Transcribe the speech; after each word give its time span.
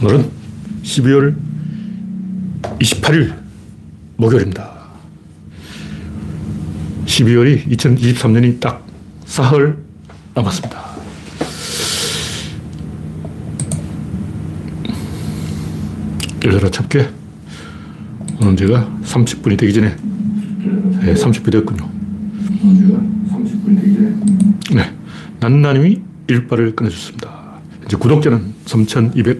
오늘은 0.00 0.30
12월 0.84 1.34
28일 2.78 3.34
목요일입니다. 4.16 4.78
12월이 7.04 7.66
2023년이 7.66 8.60
딱 8.60 8.86
사흘 9.26 9.76
남았습니다. 10.34 10.88
열려라 16.44 16.70
참깨. 16.70 17.10
오늘 18.40 18.54
제가 18.56 18.88
30분이 19.02 19.58
되기 19.58 19.72
전에 19.72 19.96
네, 19.96 21.14
30분이 21.14 21.50
됐군요. 21.50 21.90
30분이 22.62 23.80
되기 23.80 23.94
전에 23.96 24.82
네, 24.82 24.94
난나님이 25.40 26.00
일발을 26.28 26.76
끊어줬습니다. 26.76 27.58
이제 27.86 27.96
구독자는 27.96 28.54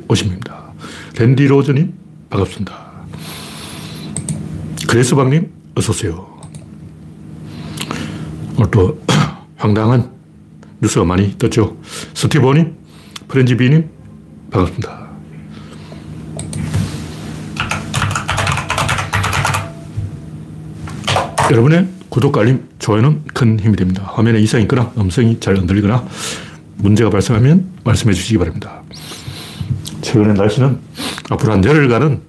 3,250입니다. 0.08 0.72
랜디 1.18 1.46
로즈님, 1.46 1.92
반갑습니다. 2.30 2.88
그레스방님, 4.88 5.50
어서오세요. 5.74 6.38
오늘 8.56 8.70
또 8.70 9.00
황당한 9.56 10.10
뉴스가 10.80 11.04
많이 11.04 11.36
떴죠. 11.38 11.76
스티브님, 12.14 12.74
프렌지비님, 13.28 13.88
반갑습니다. 14.50 15.08
여러분의 21.50 21.88
구독, 22.10 22.36
알림, 22.36 22.68
좋아요는 22.78 23.24
큰 23.32 23.58
힘이 23.58 23.76
됩니다. 23.76 24.02
화면에 24.14 24.38
이상이 24.40 24.64
있거나 24.64 24.92
음성이 24.98 25.38
잘 25.40 25.56
안 25.58 25.66
들리거나 25.66 26.06
문제가 26.76 27.10
발생하면 27.10 27.66
말씀해 27.84 28.12
주시기 28.14 28.38
바랍니다. 28.38 28.77
최근에 30.08 30.32
날씨는 30.32 30.78
앞으로 31.28 31.52
한 31.52 31.62
열흘간은 31.62 32.22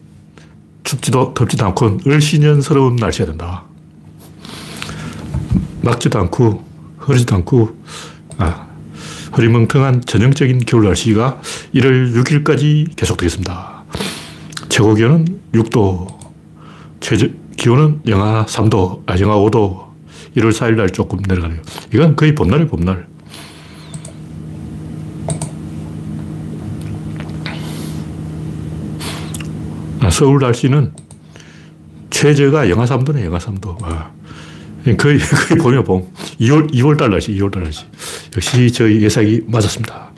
춥지도 0.83 1.33
덥지도 1.33 1.65
않고 1.67 1.99
을씨년스러운 2.05 2.97
날씨가 2.97 3.27
된다. 3.27 3.63
막지도 5.81 6.19
않고 6.19 6.65
흐리지도 6.97 7.35
않고 7.37 7.77
아, 8.37 8.67
흐리멍텅한 9.31 10.01
전형적인 10.01 10.59
겨울 10.65 10.85
날씨가 10.87 11.39
1월 11.73 12.13
6일까지 12.15 12.97
계속되겠습니다. 12.97 13.83
최고 14.67 14.93
기온은 14.93 15.39
6도, 15.53 16.19
최저 16.99 17.27
기온은 17.55 18.01
영하 18.07 18.45
3도, 18.45 19.03
아, 19.05 19.17
영하 19.19 19.37
5도, 19.37 19.85
1월 20.35 20.51
4일 20.51 20.75
날 20.75 20.89
조금 20.89 21.19
내려가네요. 21.25 21.61
이건 21.93 22.17
거의 22.17 22.35
봄날이 22.35 22.67
봄날. 22.67 23.07
서울 30.19 30.39
날씨는 30.41 30.91
최저가 32.09 32.69
영하 32.69 32.83
3도네, 32.83 33.23
영하 33.23 33.37
3도. 33.37 33.81
와. 33.81 34.11
거의, 34.97 35.17
거의 35.57 35.57
봄이야, 35.57 35.83
봄. 35.83 36.11
2월, 36.41 36.69
2월 36.73 36.97
달 36.97 37.09
날씨, 37.09 37.31
2월 37.35 37.49
달 37.49 37.63
날씨. 37.63 37.85
역시 38.35 38.69
저희 38.73 39.01
예상이 39.01 39.39
맞았습니다. 39.47 40.11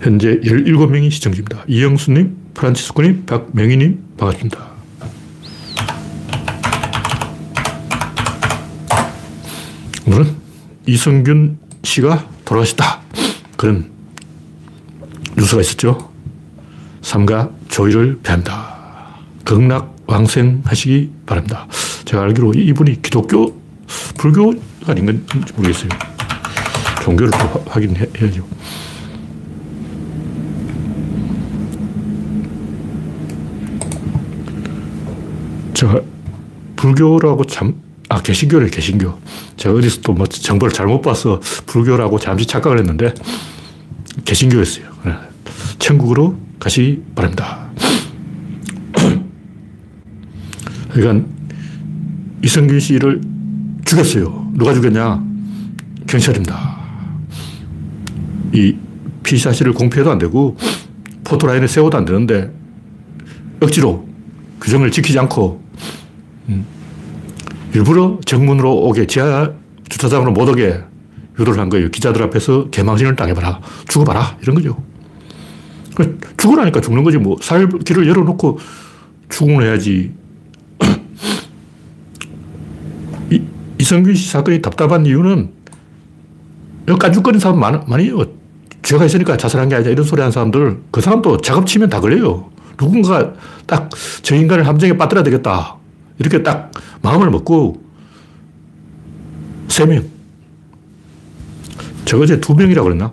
현재 0.00 0.40
17명이 0.40 1.10
시청 1.10 1.34
중입니다. 1.34 1.62
이영수님, 1.68 2.36
프란치스코님, 2.54 3.26
박명희님, 3.26 4.02
반갑습니다. 4.16 4.66
오늘은 10.06 10.36
이성균 10.86 11.58
씨가 11.82 12.26
돌아가셨다. 12.46 13.02
그런 13.58 13.90
뉴스가 15.36 15.60
있었죠. 15.60 16.10
삼가 17.02 17.50
조의를 17.74 18.20
배한다. 18.22 19.16
극락 19.44 19.96
왕생하시기 20.06 21.10
바랍니다. 21.26 21.66
제가 22.04 22.22
알기로 22.22 22.54
이분이 22.54 23.02
기독교, 23.02 23.60
불교가 24.16 24.52
아닌 24.86 25.06
건지 25.06 25.52
모르겠어요. 25.56 25.88
종교를 27.02 27.32
또 27.32 27.64
확인해야죠. 27.66 28.46
제가 35.74 36.00
불교라고 36.76 37.44
참, 37.46 37.74
아, 38.08 38.22
개신교래, 38.22 38.68
개신교. 38.68 39.18
제가 39.56 39.74
어디서 39.74 40.02
또 40.02 40.12
뭐 40.12 40.26
정보를 40.26 40.72
잘못 40.72 41.02
봐서 41.02 41.40
불교라고 41.66 42.20
잠시 42.20 42.46
착각을 42.46 42.78
했는데, 42.78 43.12
개신교였어요. 44.24 44.84
천국으로 45.80 46.38
가시기 46.60 47.02
바랍니다. 47.16 47.63
그러니까 50.94 51.26
이성균 52.42 52.78
씨를 52.78 53.20
죽였어요. 53.84 54.52
누가 54.54 54.72
죽였냐? 54.72 55.22
경찰입니다. 56.06 56.76
이 58.52 58.76
피사실을 59.24 59.72
공표해도 59.72 60.10
안 60.10 60.18
되고 60.18 60.56
포토라인에 61.24 61.66
세워도 61.66 61.98
안 61.98 62.04
되는데 62.04 62.52
억지로 63.60 64.06
규정을 64.60 64.90
지키지 64.90 65.18
않고 65.18 65.62
음, 66.48 66.64
일부러 67.74 68.20
정문으로 68.24 68.86
오게 68.86 69.06
지하 69.06 69.52
주차장으로 69.88 70.32
못 70.32 70.48
오게 70.48 70.80
유도를 71.38 71.58
한 71.58 71.68
거예요. 71.68 71.90
기자들 71.90 72.22
앞에서 72.22 72.70
개망신을 72.70 73.16
당해봐라. 73.16 73.60
죽어봐라. 73.88 74.38
이런 74.42 74.54
거죠. 74.54 74.80
죽으라니까 76.36 76.80
죽는 76.80 77.02
거지. 77.02 77.18
뭐, 77.18 77.36
살 77.40 77.68
길을 77.68 78.06
열어놓고 78.06 78.58
죽음을 79.28 79.64
해야지. 79.64 80.12
이, 83.84 83.86
이성균 83.86 84.14
씨 84.14 84.30
사건이 84.30 84.62
답답한 84.62 85.04
이유는 85.04 85.50
여기 86.88 86.98
깐죽거리는 86.98 87.38
사람 87.38 87.60
많, 87.60 87.84
많이요. 87.86 88.24
죄가 88.82 89.04
있으니까 89.04 89.36
자살한 89.36 89.68
게 89.68 89.74
아니다. 89.74 89.90
이런 89.90 90.04
소리 90.04 90.20
하는 90.20 90.32
사람들, 90.32 90.80
그 90.90 91.00
사람도 91.00 91.38
작업 91.42 91.66
치면 91.66 91.90
다 91.90 92.00
걸려요. 92.00 92.50
누군가 92.78 93.34
딱 93.66 93.90
저 94.22 94.34
인간을 94.34 94.66
함정에 94.66 94.96
빠뜨려야 94.96 95.22
되겠다. 95.22 95.76
이렇게 96.18 96.42
딱 96.42 96.70
마음을 97.02 97.30
먹고, 97.30 97.82
세 99.68 99.84
명. 99.86 100.04
저 102.04 102.18
어제 102.18 102.40
두 102.40 102.54
명이라고 102.54 102.84
그랬나? 102.88 103.12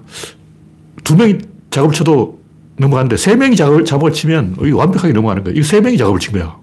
두 1.03 1.15
명이 1.15 1.39
작업을 1.69 1.93
쳐도 1.93 2.41
넘어가는데 2.77 3.17
세 3.17 3.35
명이 3.35 3.55
작업을, 3.55 3.85
작업을 3.85 4.13
치면 4.13 4.55
완벽하게 4.73 5.13
넘어가는 5.13 5.43
거예요. 5.43 5.57
이거 5.57 5.67
세 5.67 5.81
명이 5.81 5.97
작업을 5.97 6.19
친 6.19 6.33
거야. 6.33 6.57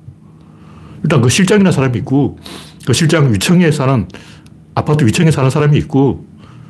일단 1.03 1.21
그 1.21 1.29
실장이나 1.29 1.71
사람이 1.71 1.99
있고, 1.99 2.39
그 2.87 2.93
실장 2.93 3.33
위층에 3.33 3.71
사는, 3.71 4.07
아파트 4.75 5.05
위층에 5.05 5.31
사는 5.31 5.51
사람이 5.51 5.77
있고, 5.79 6.27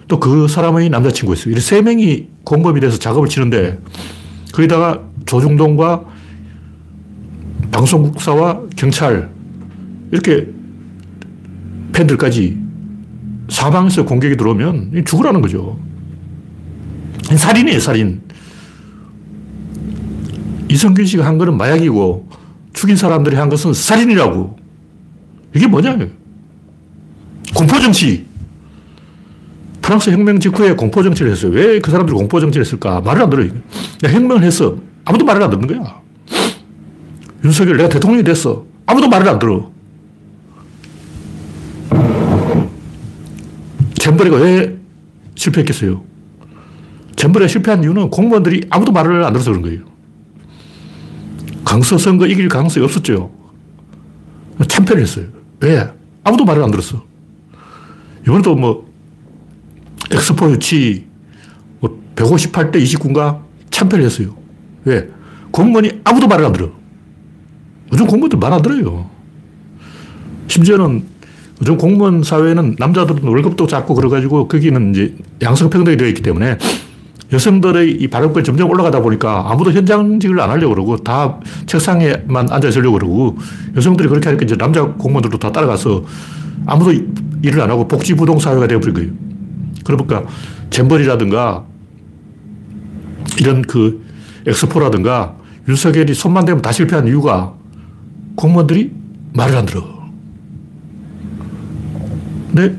또 0.09 0.19
그 0.19 0.49
사람의 0.49 0.89
남자친구 0.89 1.35
있어요. 1.35 1.51
이렇게 1.53 1.61
세 1.61 1.83
명이 1.83 2.29
공범이 2.45 2.81
돼서 2.81 2.99
작업을 2.99 3.29
치는데, 3.29 3.79
거기다가 4.53 5.03
조중동과 5.27 6.05
방송국사와 7.71 8.63
경찰, 8.77 9.31
이렇게 10.11 10.49
팬들까지 11.93 12.59
사방에서 13.51 14.05
공격이 14.05 14.37
들어오면 14.37 15.05
죽으라는 15.05 15.41
거죠. 15.43 15.79
살인이에요, 17.35 17.81
살인. 17.81 18.23
이성균 20.71 21.07
씨가 21.07 21.25
한 21.25 21.39
거는 21.39 21.57
마약이고 21.57 22.29
죽인 22.73 22.97
사람들이 22.97 23.37
한 23.37 23.49
것은 23.49 23.73
살인이라고. 23.75 24.59
이게 25.55 25.67
뭐냐? 25.67 25.97
공포정치. 27.55 28.27
프랑스 29.81 30.11
혁명 30.11 30.39
직후에 30.39 30.75
공포정치를 30.75 31.33
했어요. 31.33 31.53
왜 31.53 31.81
그 31.81 31.91
사람들이 31.91 32.15
공포정치를 32.17 32.65
했을까? 32.65 33.01
말을 33.01 33.23
안 33.23 33.31
들어요. 33.31 33.51
혁명을 34.03 34.43
했어. 34.43 34.77
아무도 35.05 35.25
말을 35.25 35.43
안 35.43 35.51
듣는 35.51 35.67
거야. 35.67 36.01
윤석열 37.45 37.77
내가 37.79 37.89
대통령이 37.89 38.23
됐어. 38.25 38.67
아무도 38.85 39.09
말을 39.09 39.29
안 39.29 39.39
들어. 39.39 39.71
잼버리가 43.95 44.37
왜 44.37 44.77
실패했겠어요? 45.35 46.05
잼버리가 47.17 47.49
실패한 47.49 47.83
이유는 47.83 48.11
공무원들이 48.11 48.67
아무도 48.71 48.93
말을 48.93 49.25
안 49.25 49.33
들어서 49.33 49.51
그런 49.51 49.63
거예요. 49.63 49.81
강서 51.65 51.99
선거 51.99 52.27
이길 52.27 52.49
가능성이 52.49 52.85
없었죠. 52.85 53.31
참패를 54.67 55.03
했어요. 55.03 55.27
왜? 55.61 55.91
아무도 56.25 56.45
말을 56.45 56.63
안 56.63 56.71
들었어. 56.71 57.03
이번에도 58.23 58.55
뭐, 58.55 58.89
엑스포 60.11 60.51
유치, 60.51 61.07
뭐 61.81 62.01
158대 62.17 62.77
29인가 62.77 63.41
참패를 63.71 64.05
했어요. 64.05 64.35
왜? 64.85 65.09
공무원이 65.51 66.01
아무도 66.05 66.29
말을 66.29 66.45
안 66.45 66.53
들어. 66.53 66.71
요즘 67.93 68.07
공무원들 68.07 68.39
말 68.39 68.53
안 68.53 68.63
들어요. 68.63 69.09
심지어는 70.47 71.05
요즘 71.61 71.77
공무원 71.77 72.23
사회는 72.23 72.77
남자들은 72.79 73.23
월급도 73.25 73.67
작고 73.67 73.95
그래가지고 73.95 74.47
거기는 74.49 74.91
이제 74.95 75.15
양성평등이 75.43 75.97
되어 75.97 76.09
있기 76.09 76.23
때문에 76.23 76.57
여성들의 77.33 77.93
이 78.01 78.09
발언권이 78.09 78.45
점점 78.45 78.71
올라가다 78.71 79.01
보니까 79.01 79.51
아무도 79.51 79.73
현장직을 79.73 80.41
안 80.41 80.51
하려고 80.51 80.75
그러고 80.75 80.97
다 80.97 81.39
책상에만 81.67 82.51
앉아 82.51 82.69
있으려고 82.69 82.99
그러고 82.99 83.37
여성들이 83.77 84.09
그렇게 84.09 84.29
하니까 84.31 84.45
이제 84.45 84.57
남자 84.57 84.83
공무원들도 84.83 85.39
다 85.39 85.53
따라가서 85.53 86.05
아무도 86.67 86.93
일을 87.43 87.61
안 87.61 87.71
하고 87.71 87.87
복지부동 87.87 88.39
사회가 88.39 88.67
되어버린 88.67 88.95
거예요. 88.95 89.11
그러니까 89.85 90.25
잼버리라든가 90.71 91.65
이런 93.41 93.63
그 93.63 94.05
엑스포라든가 94.47 95.37
윤석열이 95.69 96.15
손만 96.15 96.47
대면 96.47 96.63
다 96.63 96.73
실패한 96.73 97.07
이유가 97.09 97.55
공무원들이 98.37 98.91
말을 99.35 99.57
안 99.57 99.67
들어. 99.67 99.99
근데 102.55 102.79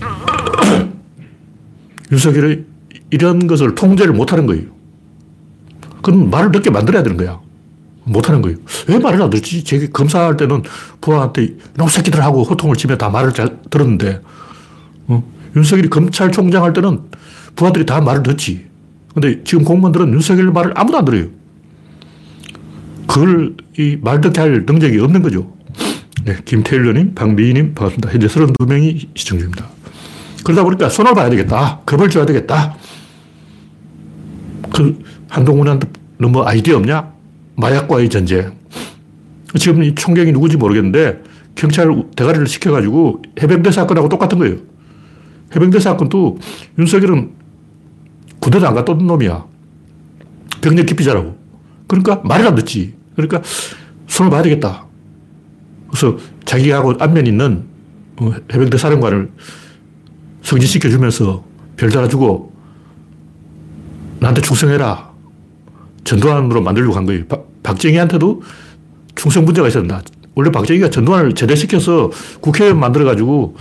윤석열이 2.12 2.75
이런 3.16 3.46
것을 3.46 3.74
통제를 3.74 4.12
못 4.12 4.32
하는 4.32 4.46
거예요. 4.46 4.64
그럼 6.02 6.28
말을 6.30 6.52
듣게 6.52 6.68
만들어야 6.70 7.02
되는 7.02 7.16
거야. 7.16 7.40
못 8.04 8.28
하는 8.28 8.42
거예요. 8.42 8.58
왜 8.88 8.98
말을 8.98 9.20
안 9.22 9.30
듣지? 9.30 9.64
제가 9.64 9.86
검사할 9.92 10.36
때는 10.36 10.62
부하한테 11.00 11.56
너무 11.74 11.88
새끼들 11.90 12.22
하고 12.22 12.42
호통을 12.44 12.76
치며 12.76 12.96
다 12.96 13.08
말을 13.08 13.32
잘 13.32 13.58
들었는데, 13.70 14.20
어? 15.08 15.24
윤석열이 15.56 15.88
검찰총장 15.88 16.62
할 16.62 16.72
때는 16.74 17.00
부하들이 17.56 17.86
다 17.86 18.00
말을 18.02 18.22
듣지. 18.22 18.66
근데 19.14 19.42
지금 19.44 19.64
공무원들은 19.64 20.12
윤석열 20.12 20.52
말을 20.52 20.72
아무도 20.76 20.98
안 20.98 21.04
들어요. 21.06 21.28
그걸 23.06 23.54
이 23.78 23.96
말 24.02 24.20
듣게 24.20 24.40
할 24.40 24.64
능력이 24.66 24.98
없는 25.00 25.22
거죠. 25.22 25.56
네, 26.24 26.36
김태일님, 26.44 27.14
박미희님, 27.14 27.74
반갑습니다. 27.74 28.12
현재 28.12 28.26
32명이 28.26 29.08
시청 29.14 29.38
중입니다. 29.38 29.66
그러다 30.44 30.62
보니까 30.64 30.88
손을 30.88 31.14
봐야 31.14 31.30
되겠다. 31.30 31.80
겁을 31.86 32.08
줘야 32.10 32.26
되겠다. 32.26 32.76
그 34.74 34.98
한동훈한테 35.28 35.88
너무 36.18 36.42
아이디어 36.42 36.76
없냐? 36.76 37.12
마약과의 37.56 38.08
전쟁. 38.08 38.52
지금 39.58 39.82
이 39.82 39.94
총경이 39.94 40.32
누군지 40.32 40.56
모르겠는데 40.56 41.22
경찰 41.54 42.04
대가리를 42.14 42.46
시켜가지고 42.46 43.22
해병대 43.42 43.70
사건하고 43.70 44.08
똑같은 44.08 44.38
거예요. 44.38 44.56
해병대 45.54 45.80
사건도 45.80 46.38
윤석열은 46.78 47.30
군대도 48.40 48.66
안 48.66 48.74
갔다 48.74 48.92
온 48.92 49.06
놈이야. 49.06 49.44
병력 50.60 50.86
깊이 50.86 51.04
자라고. 51.04 51.36
그러니까 51.86 52.20
말을 52.24 52.46
안 52.46 52.54
듣지. 52.54 52.94
그러니까 53.14 53.42
손을 54.06 54.30
봐야 54.30 54.42
되겠다. 54.42 54.86
그래서 55.88 56.18
자기하고 56.44 56.94
안면 56.98 57.26
있는 57.26 57.64
어, 58.18 58.32
해병대 58.52 58.76
사령관을 58.76 59.30
승진시켜주면서 60.42 61.44
별 61.76 61.90
달아주고 61.90 62.55
나한테 64.20 64.40
충성해라. 64.40 65.10
전두환으로 66.04 66.62
만들려고 66.62 66.94
한 66.94 67.04
거예요. 67.06 67.26
박, 67.26 67.46
박정희한테도 67.62 68.42
충성 69.14 69.44
문제가 69.44 69.68
있었다. 69.68 70.02
원래 70.34 70.50
박정희가 70.50 70.90
전두환을 70.90 71.34
제대시켜서 71.34 72.10
국회의원 72.40 72.78
만들어가지고 72.78 73.56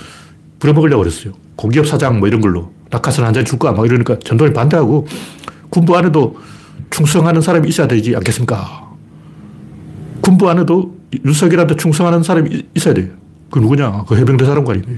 부려먹으려고 0.59 1.03
그랬어요. 1.03 1.33
공기업 1.55 1.87
사장 1.87 2.19
뭐 2.19 2.27
이런 2.27 2.41
걸로. 2.41 2.71
낙하산 2.91 3.25
한잔 3.25 3.43
줄까? 3.45 3.71
막 3.71 3.85
이러니까 3.85 4.19
전두환이 4.19 4.53
반대하고 4.53 5.07
군부 5.69 5.97
안에도 5.97 6.37
충성하는 6.91 7.41
사람이 7.41 7.67
있어야 7.67 7.87
되지 7.87 8.15
않겠습니까? 8.15 8.93
군부 10.21 10.49
안에도 10.49 10.95
윤석열한테 11.25 11.75
충성하는 11.75 12.23
사람이 12.23 12.63
있어야 12.75 12.93
돼요. 12.93 13.07
그 13.49 13.59
누구냐? 13.59 14.05
그 14.07 14.15
해병대 14.17 14.45
사령관이에요. 14.45 14.97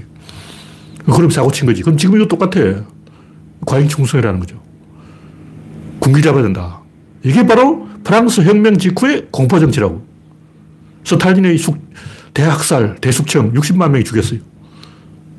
그럼 1.06 1.30
사고 1.30 1.50
친 1.50 1.66
거지. 1.66 1.82
그럼 1.82 1.96
지금 1.96 2.16
이거 2.16 2.26
똑같아. 2.26 2.84
과잉 3.66 3.88
충성이라는 3.88 4.40
거죠. 4.40 4.67
군기 6.00 6.22
잡아야 6.22 6.42
된다. 6.42 6.80
이게 7.22 7.46
바로 7.46 7.88
프랑스 8.04 8.42
혁명 8.42 8.78
직후의 8.78 9.28
공포정치라고. 9.30 10.06
스탈린의 11.04 11.58
숙, 11.58 11.78
대학살, 12.34 12.96
대숙청 13.00 13.52
60만 13.52 13.90
명이 13.90 14.04
죽였어요. 14.04 14.40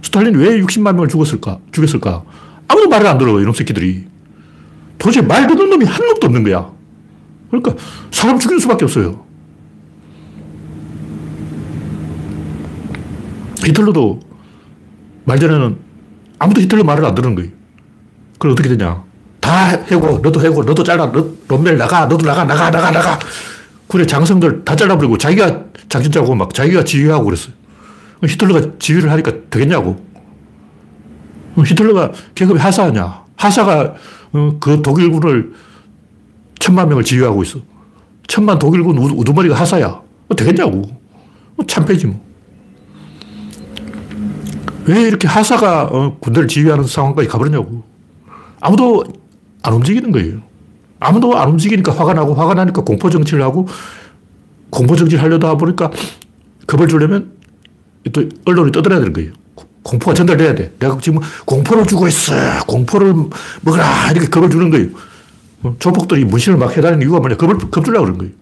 스탈린이 0.01 0.37
왜 0.37 0.61
60만 0.61 0.93
명을 0.93 1.07
죽었을까? 1.07 1.59
죽였을까? 1.71 2.23
아무도 2.67 2.89
말을 2.89 3.07
안 3.07 3.17
들어, 3.17 3.39
이놈 3.39 3.53
새끼들이. 3.53 4.05
도대체 4.97 5.21
말 5.21 5.47
듣는 5.47 5.69
놈이 5.69 5.85
한 5.85 6.05
놈도 6.05 6.27
없는 6.27 6.43
거야. 6.43 6.71
그러니까 7.49 7.75
사람 8.11 8.37
죽일 8.37 8.59
수밖에 8.59 8.85
없어요. 8.85 9.25
히틀러도 13.63 14.19
말전에는 15.25 15.77
아무도 16.39 16.61
히틀러 16.61 16.83
말을 16.83 17.05
안 17.05 17.15
듣는 17.15 17.35
거예요. 17.35 17.51
그럼 18.39 18.53
어떻게 18.53 18.69
되냐. 18.69 19.03
다 19.49 19.69
해고, 19.69 20.19
너도 20.19 20.39
해고, 20.41 20.63
너도 20.63 20.83
잘라, 20.83 21.11
너, 21.11 21.25
롬멜 21.47 21.75
나가, 21.75 22.05
너도 22.05 22.23
나가, 22.23 22.43
나가, 22.43 22.69
나가, 22.69 22.91
나가. 22.91 23.17
그래, 23.87 24.05
장성들 24.05 24.63
다 24.63 24.75
잘라버리고 24.75 25.17
자기가 25.17 25.63
장진 25.89 26.11
짜고 26.11 26.35
막 26.35 26.53
자기가 26.53 26.83
지휘하고 26.83 27.25
그랬어요. 27.25 27.53
히틀러가 28.23 28.73
지휘를 28.77 29.11
하니까 29.11 29.31
되겠냐고. 29.49 30.05
히틀러가 31.57 32.11
계급이 32.35 32.59
하사냐. 32.59 33.23
하사가 33.37 33.95
어, 34.33 34.57
그 34.59 34.83
독일군을 34.83 35.53
천만 36.59 36.87
명을 36.87 37.03
지휘하고 37.03 37.41
있어. 37.41 37.57
천만 38.27 38.59
독일군 38.59 38.99
우두머리가 38.99 39.55
하사야. 39.55 39.99
되겠냐고. 40.37 40.83
참패지 41.65 42.05
뭐. 42.05 42.23
왜 44.85 45.01
이렇게 45.01 45.27
하사가 45.27 45.85
어, 45.85 46.17
군대를 46.19 46.47
지휘하는 46.47 46.83
상황까지 46.83 47.27
가버렸냐고. 47.27 47.83
아무도 48.59 49.03
안 49.69 49.75
움직이는 49.75 50.11
거예요. 50.11 50.41
아무도 50.99 51.37
안 51.37 51.49
움직이니까 51.49 51.93
화가 51.93 52.13
나고 52.13 52.33
화가 52.33 52.55
나니까 52.55 52.81
공포 52.81 53.09
정치를 53.09 53.43
하고 53.43 53.67
공포 54.71 54.95
정치를 54.95 55.23
하려다 55.23 55.55
보니까 55.55 55.91
겁을 56.65 56.87
주려면 56.87 57.31
또 58.11 58.27
언론이 58.45 58.71
떠들어야 58.71 58.99
되는 58.99 59.13
거예요. 59.13 59.31
공포가 59.83 60.13
전달돼야 60.13 60.55
돼. 60.55 60.73
내가 60.79 60.97
지금 60.99 61.19
공포를 61.45 61.85
주고 61.85 62.07
있어. 62.07 62.33
공포를 62.65 63.13
먹어라. 63.61 64.11
이렇게 64.11 64.27
겁을 64.27 64.49
주는 64.49 64.69
거예요. 64.71 64.87
어, 65.63 65.75
조폭들이 65.77 66.25
문신을 66.25 66.57
막 66.57 66.75
해다니는 66.75 67.03
이유가 67.03 67.19
뭐냐. 67.19 67.37
겁을, 67.37 67.57
겁 67.69 67.85
주려고 67.85 68.05
그런 68.05 68.17
거예요. 68.17 68.33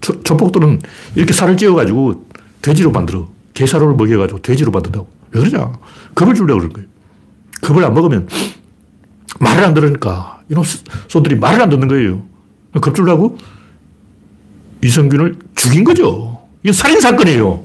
조, 0.00 0.22
조폭들은 0.22 0.80
이렇게 1.14 1.32
살을 1.32 1.56
찌어가지고 1.56 2.26
돼지로 2.62 2.90
만들어. 2.90 3.28
게사료를 3.54 3.94
먹여가지고 3.96 4.40
돼지로 4.40 4.70
만든다고. 4.70 5.08
왜 5.32 5.40
그러냐. 5.40 5.72
겁을 6.14 6.34
주려고 6.34 6.60
그런 6.60 6.72
거예요. 6.72 6.88
겁을 7.62 7.84
안 7.84 7.94
먹으면 7.94 8.28
말을 9.40 9.64
안 9.64 9.74
들으니까 9.74 10.35
이놈 10.48 10.62
손들이 11.08 11.36
말을 11.36 11.60
안 11.60 11.68
듣는 11.70 11.88
거예요. 11.88 12.22
겁주려고 12.80 13.38
이성균을 14.84 15.36
죽인 15.54 15.84
거죠. 15.84 16.40
이게 16.62 16.72
살인사건이에요. 16.72 17.64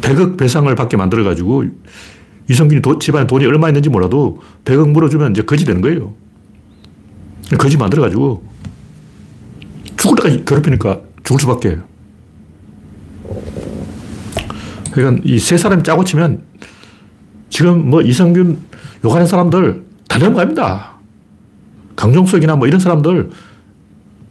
100억 0.00 0.36
배상을 0.36 0.72
받게 0.74 0.96
만들어가지고 0.96 1.64
이성균이 2.48 2.82
도, 2.82 2.98
집안에 2.98 3.26
돈이 3.26 3.44
얼마 3.46 3.68
있는지 3.68 3.88
몰라도 3.88 4.40
100억 4.64 4.90
물어주면 4.90 5.32
이제 5.32 5.42
거지 5.42 5.64
되는 5.64 5.80
거예요. 5.80 6.14
거지 7.58 7.76
만들어가지고 7.76 8.42
죽을 9.96 10.16
때까지 10.16 10.44
괴롭히니까 10.44 11.00
죽을 11.24 11.40
수밖에. 11.40 11.78
그러니까 14.92 15.22
이 15.24 15.38
세 15.38 15.56
사람이 15.56 15.82
짜고 15.82 16.04
치면 16.04 16.42
지금 17.50 17.88
뭐 17.90 18.02
이성균 18.02 18.58
욕하는 19.04 19.26
사람들 19.26 19.84
다 20.08 20.18
넘어갑니다. 20.18 20.92
강종석이나 21.96 22.56
뭐 22.56 22.66
이런 22.66 22.80
사람들, 22.80 23.30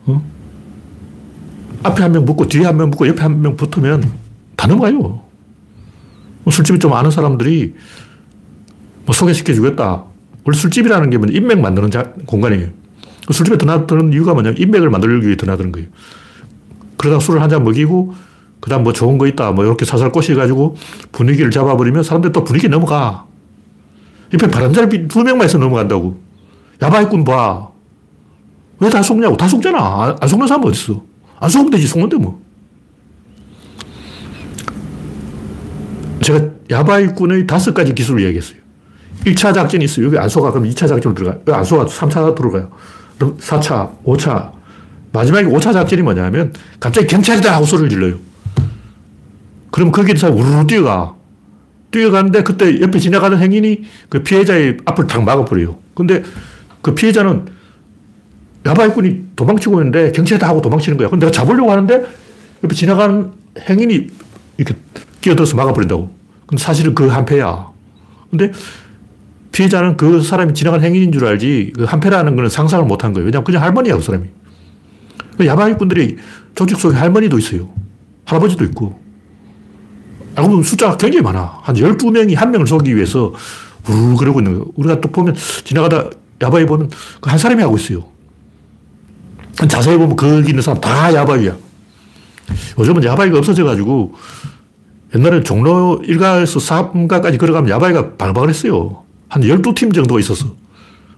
어? 0.08 0.22
앞에 1.84 2.02
한 2.04 2.12
명 2.12 2.26
붙고 2.26 2.48
뒤에 2.48 2.66
한 2.66 2.78
명 2.78 2.90
붙고 2.92 3.08
옆에 3.08 3.22
한 3.22 3.42
명 3.42 3.56
붙으면 3.56 4.12
다 4.56 4.68
넘어가요. 4.68 4.98
뭐 5.00 6.52
술집이 6.52 6.80
좀 6.80 6.94
아는 6.94 7.12
사람들이 7.12 7.76
뭐 9.06 9.14
소개시켜 9.14 9.54
주겠다. 9.54 10.04
원래 10.44 10.58
술집이라는 10.58 11.10
게 11.10 11.20
인맥 11.38 11.60
만드는 11.60 11.92
자, 11.92 12.14
공간이에요. 12.26 12.70
그 13.28 13.34
술집에 13.34 13.58
드나드는 13.58 14.14
이유가 14.14 14.34
뭐냐면 14.34 14.58
인맥을 14.58 14.90
만들기 14.90 15.26
위해 15.28 15.36
드나드는 15.38 15.72
거예요. 15.74 15.88
그러다 16.98 17.20
술을 17.20 17.42
한 17.42 17.50
잔 17.50 17.64
먹이고, 17.64 18.16
그 18.62 18.70
다음 18.70 18.84
뭐 18.84 18.92
좋은 18.94 19.18
거 19.18 19.28
있다. 19.28 19.52
뭐 19.52 19.66
이렇게 19.66 19.86
사살 19.86 20.12
꼬셔가지고 20.12 20.78
분위기를 21.12 21.52
잡아버리면 21.52 22.04
사람들이 22.04 22.32
또 22.34 22.44
분위기 22.44 22.70
넘어가. 22.70 23.27
옆에 24.34 24.48
바람잡이 24.50 25.08
두 25.08 25.24
명만 25.24 25.48
있어 25.48 25.58
넘어간다고. 25.58 26.20
야바이꾼 26.82 27.24
봐. 27.24 27.70
왜 28.80 28.90
다 28.90 29.02
속냐고. 29.02 29.36
다 29.38 29.48
속잖아. 29.48 30.18
안 30.20 30.28
속는 30.28 30.48
사람 30.48 30.64
어딨어. 30.66 31.02
안 31.40 31.50
속으면 31.50 31.72
되지. 31.72 31.88
속는데 31.88 32.18
뭐. 32.18 32.42
제가 36.22 36.42
야바이꾼의 36.70 37.48
다섯 37.48 37.74
가지 37.74 37.94
기술을 37.94 38.22
이야기했어요. 38.22 38.58
1차 39.26 39.54
작전이 39.54 39.86
있어요. 39.86 40.06
여기 40.08 40.18
안 40.18 40.28
속아. 40.30 40.52
그럼 40.52 40.68
2차 40.70 40.88
작전 40.88 41.14
들어가요. 41.14 41.42
안 41.56 41.64
속아. 41.64 41.86
3차 41.86 42.36
들어가요. 42.36 42.70
그럼 43.18 43.38
4차, 43.38 43.92
5차. 44.06 44.52
마지막에 45.14 45.46
5차 45.48 45.74
작전이 45.74 46.02
뭐냐면 46.02 46.54
갑자기 46.80 47.08
경찰이다 47.08 47.56
하고 47.56 47.66
소리를 47.66 47.90
질러요. 47.90 48.16
그럼 49.72 49.92
거기에 49.92 50.16
사 50.16 50.30
우르르 50.30 50.68
뛰어가. 50.68 51.16
뛰어가는데 51.98 52.44
그때 52.44 52.80
옆에 52.80 53.00
지나가는 53.00 53.38
행인이 53.38 53.84
그 54.10 54.22
피해자의 54.22 54.78
앞을 54.86 55.08
탁 55.08 55.24
막아버려요. 55.24 55.80
근데 55.96 56.24
그 56.82 56.94
피해자는 56.94 57.48
야바이꾼이 58.66 59.36
도망치고 59.36 59.80
있는데 59.80 60.12
경찰다 60.12 60.48
하고 60.48 60.62
도망치는 60.62 60.98
거야. 60.98 61.10
근데 61.10 61.26
내가 61.26 61.32
잡으려고 61.32 61.72
하는데 61.72 62.06
옆에 62.64 62.76
지나가는 62.76 63.32
행인이 63.68 64.08
이렇게 64.58 64.76
끼어들어서 65.22 65.56
막아버린다고. 65.56 66.16
근데 66.46 66.64
사실은 66.64 66.94
그 66.94 67.08
한패야. 67.08 67.68
근데 68.30 68.52
피해자는 69.52 69.98
그 69.98 70.22
사람이 70.22 70.54
지나간 70.54 70.84
행인인 70.84 71.12
줄 71.12 71.26
알지 71.26 71.74
그 71.76 71.84
한패라는 71.86 72.36
거는 72.36 72.50
상상을 72.50 72.86
못 72.86 73.04
한 73.04 73.14
거예요. 73.14 73.26
왜냐면 73.26 73.44
그냥 73.44 73.64
할머니야, 73.64 73.96
그 73.96 74.02
사람이. 74.02 74.26
야바이꾼들이 75.44 76.18
조직 76.56 76.78
속에 76.78 76.96
할머니도 76.96 77.40
있어요. 77.40 77.70
할아버지도 78.26 78.64
있고. 78.66 79.00
알고 80.38 80.50
보면 80.50 80.64
숫자가 80.64 80.98
굉장히 80.98 81.24
많아. 81.24 81.60
한 81.64 81.76
12명이 81.76 82.36
한 82.36 82.52
명을 82.52 82.68
속이기 82.68 82.96
위해서 82.96 83.34
우르르 83.88 84.16
그러고 84.18 84.40
있는 84.40 84.54
거예요. 84.54 84.66
우리가 84.76 85.02
또 85.02 85.10
보면 85.10 85.36
지나가다 85.64 86.10
야바이 86.42 86.66
보면 86.66 86.90
그 87.22 87.30
한 87.30 87.40
사람이 87.40 87.62
하고 87.64 87.76
있어요. 87.78 88.06
자세히 89.68 89.98
보면 89.98 90.16
거기 90.16 90.50
있는 90.50 90.62
사람 90.62 90.80
다 90.80 91.12
야바이야. 91.14 91.56
요즘은 92.80 93.04
야바이가 93.04 93.40
없어져가지고 93.40 94.14
옛날에 95.16 95.42
종로 95.42 96.00
1가에서 96.06 96.60
3가까지 97.10 97.40
걸어가면 97.40 97.70
야바이가 97.72 98.14
발박을 98.18 98.50
했어요. 98.50 99.04
한 99.30 99.42
12팀 99.42 99.94
정도 99.94 100.20
있었어. 100.20 100.46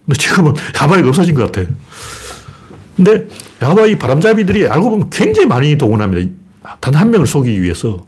근데 0.05 0.17
지금은 0.17 0.53
야바이가 0.81 1.09
없어진 1.09 1.35
것 1.35 1.51
같아. 1.51 1.69
근데 2.95 3.27
야바이 3.61 3.97
바람잡이들이 3.97 4.67
알고 4.69 4.89
보면 4.89 5.09
굉장히 5.09 5.47
많이 5.47 5.77
동원합니다. 5.77 6.31
단 6.79 6.95
한 6.95 7.11
명을 7.11 7.27
속이기 7.27 7.61
위해서. 7.61 8.05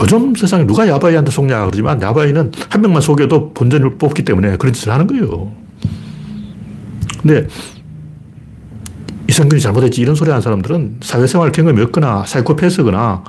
요즘 0.00 0.34
세상에 0.34 0.66
누가 0.66 0.88
야바이한테 0.88 1.30
속냐 1.30 1.60
그러지만 1.66 2.00
야바이는 2.00 2.52
한 2.70 2.80
명만 2.80 3.02
속여도 3.02 3.52
본전을 3.52 3.98
뽑기 3.98 4.24
때문에 4.24 4.56
그런 4.56 4.72
짓을 4.72 4.92
하는 4.92 5.06
거예요. 5.06 5.52
근데 7.20 7.46
이성균이 9.28 9.60
잘못했지 9.60 10.00
이런 10.00 10.14
소리 10.14 10.30
하는 10.30 10.42
사람들은 10.42 10.98
사회생활 11.02 11.52
경험이 11.52 11.82
없거나 11.82 12.24
사이코패스거나 12.26 13.22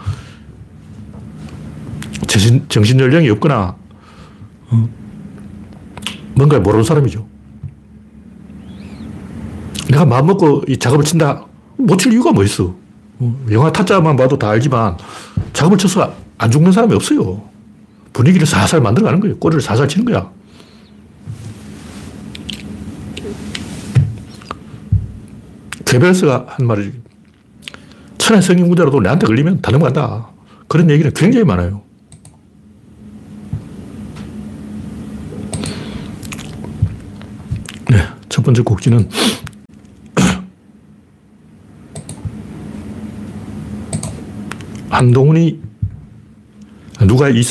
정신, 2.28 2.66
정신연령이 2.68 3.30
없거나 3.32 3.76
어, 4.70 4.90
뭔가 6.36 6.60
모르는 6.60 6.84
사람이죠. 6.84 7.28
내가 9.90 10.06
마음먹고 10.06 10.64
이 10.68 10.78
작업을 10.78 11.06
친다. 11.06 11.46
못 11.78 11.98
칠 11.98 12.14
이유가 12.14 12.32
뭐 12.32 12.44
있어. 12.44 12.74
어, 13.20 13.46
영화 13.52 13.72
타짜만 13.72 14.16
봐도 14.16 14.38
다 14.38 14.50
알지만 14.50 14.98
작업을 15.52 15.78
쳐서 15.78 16.14
안 16.44 16.52
죽는 16.52 16.74
사람이 16.74 16.94
없어요. 16.94 17.42
분위기를 18.12 18.46
살살 18.46 18.82
만들어가는 18.82 19.22
거예요. 19.22 19.38
꼬리를 19.38 19.62
살살 19.62 19.88
치는 19.88 20.04
거야. 20.04 20.30
괴벨스가 25.86 26.48
한 26.50 26.68
말이 26.68 26.92
천의 28.18 28.42
성인군자라도 28.42 29.00
내한테 29.00 29.26
걸리면 29.26 29.62
다 29.62 29.72
넘어간다. 29.72 30.34
그런 30.68 30.90
얘기는 30.90 31.10
굉장히 31.14 31.46
많아요. 31.46 31.82
네, 37.90 38.06
첫 38.28 38.44
번째 38.44 38.64
곡지는 38.64 39.08
한동훈이 44.90 45.73
누가 47.08 47.30
이 47.30 47.42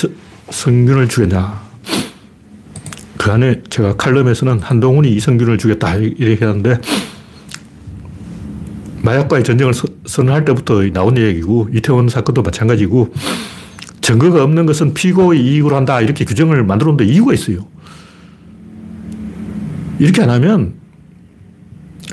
성균을 0.51 1.09
죽였냐. 1.09 1.61
그 3.19 3.31
안에 3.31 3.63
제가 3.71 3.97
칼럼에서는 3.97 4.61
한동훈이 4.61 5.11
이성균을 5.13 5.59
죽였다 5.59 5.95
이렇게 5.97 6.45
하는데 6.45 6.81
마약과의 9.03 9.45
전쟁을 9.45 9.73
선언할 10.07 10.45
때부터 10.45 10.83
나온 10.93 11.17
얘기고 11.17 11.69
이태원 11.73 12.09
사건도 12.09 12.43
마찬가지고 12.43 13.13
증거가 14.01 14.43
없는 14.43 14.67
것은 14.67 14.95
피고의 14.95 15.41
이익으로 15.41 15.77
한다 15.77 16.01
이렇게 16.01 16.25
규정을 16.25 16.65
만들어 16.65 16.91
놓는데 16.91 17.13
이유가 17.13 17.33
있어요. 17.33 17.67
이렇게 19.99 20.23
안 20.23 20.31
하면 20.31 20.75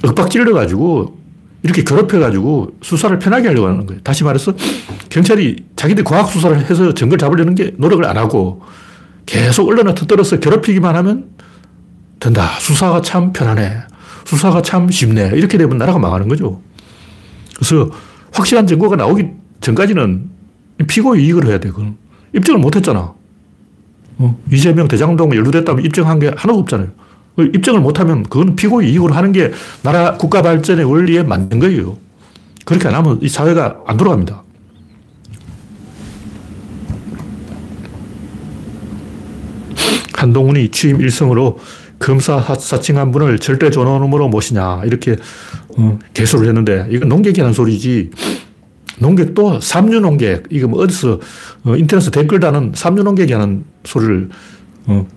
윽박질러 0.04 0.54
가지고 0.54 1.19
이렇게 1.64 1.84
괴롭혀 1.84 2.20
가지고 2.20 2.72
수사를 2.82 3.18
편하게 3.20 3.50
하려고 3.50 3.68
하는 3.68 3.86
거예요. 3.86 4.02
다시 4.02 4.24
말해서 4.24 4.54
경찰이 5.10 5.58
자기들 5.76 6.04
과학 6.04 6.30
수사를 6.30 6.58
해서 6.58 6.94
증거를 6.94 7.18
잡으려는 7.18 7.56
게 7.56 7.74
노력을 7.78 8.04
안 8.06 8.18
하고 8.18 8.62
계속 9.26 9.68
언론에 9.68 9.94
터뜨려서 9.94 10.40
괴롭히기만 10.40 10.96
하면 10.96 11.32
된다. 12.20 12.48
수사가 12.60 13.02
참 13.02 13.34
편하네. 13.34 13.82
수사가 14.26 14.62
참 14.62 14.90
쉽네. 14.90 15.32
이렇게 15.36 15.58
되면 15.58 15.78
나라가 15.78 16.00
망하는 16.00 16.28
거죠. 16.28 16.62
그래서 17.56 17.90
확실한 18.32 18.68
증거가 18.68 18.96
나오기 18.96 19.26
전까지는 19.62 20.30
피고의 20.88 21.26
이익을 21.26 21.48
해야 21.48 21.60
돼. 21.60 21.70
그건 21.70 21.98
입증을 22.34 22.60
못 22.60 22.76
했잖아. 22.76 23.14
어? 24.18 24.40
이재명 24.52 24.88
대장동 24.88 25.36
연루됐다면 25.36 25.86
입증한 25.86 26.20
게 26.20 26.28
하나도 26.28 26.60
없잖아요. 26.60 26.90
그 27.40 27.50
입증을 27.56 27.80
못하면 27.80 28.24
그건 28.24 28.58
피고의 28.58 28.90
이익으로 28.92 29.14
하는 29.14 29.32
게 29.32 29.54
나라 29.82 30.18
국가 30.18 30.42
발전의 30.42 30.84
원리에 30.84 31.24
맞는 31.24 31.60
거예요. 31.60 31.98
그렇게 32.66 32.90
안 32.90 32.96
하면 32.96 33.18
이 33.22 33.30
사회가 33.30 33.84
안 33.88 33.96
돌아갑니다. 33.96 34.44
한동훈이 40.16 40.70
취임 40.72 41.00
일성으로 41.00 41.60
검사 41.98 42.42
사칭 42.42 42.98
한 42.98 43.12
분을 43.12 43.40
절대 43.40 43.70
존엄으로 43.70 44.28
모시냐 44.28 44.82
이렇게 44.84 45.16
어, 45.78 45.98
개소를 46.14 46.46
했는데 46.50 46.88
이건 46.92 47.08
농객이라는 47.08 47.54
소리지 47.54 48.12
농객도 48.98 49.62
삼류 49.62 50.02
농객 50.02 50.44
이거 50.50 50.68
뭐 50.68 50.84
어디서 50.84 51.22
어, 51.64 51.76
인터넷에 51.78 52.12
댓글 52.12 52.42
다는 52.42 52.74
삼류 52.76 53.04
농객이 53.04 53.32
하는 53.32 53.64
소리를 53.86 54.28
어, 54.88 55.08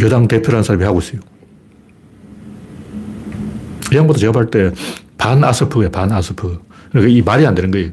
여당 0.00 0.28
대표라는 0.28 0.62
사람이 0.62 0.84
하고 0.84 0.98
있어요. 1.00 1.20
이 3.92 3.96
양반도 3.96 4.18
제가 4.18 4.32
볼 4.32 4.50
때 4.50 4.72
반아스퍼예요, 5.16 5.90
반아스퍼. 5.90 6.50
그러니까 6.90 7.12
이 7.12 7.22
말이 7.22 7.46
안 7.46 7.54
되는 7.54 7.70
거예요. 7.70 7.90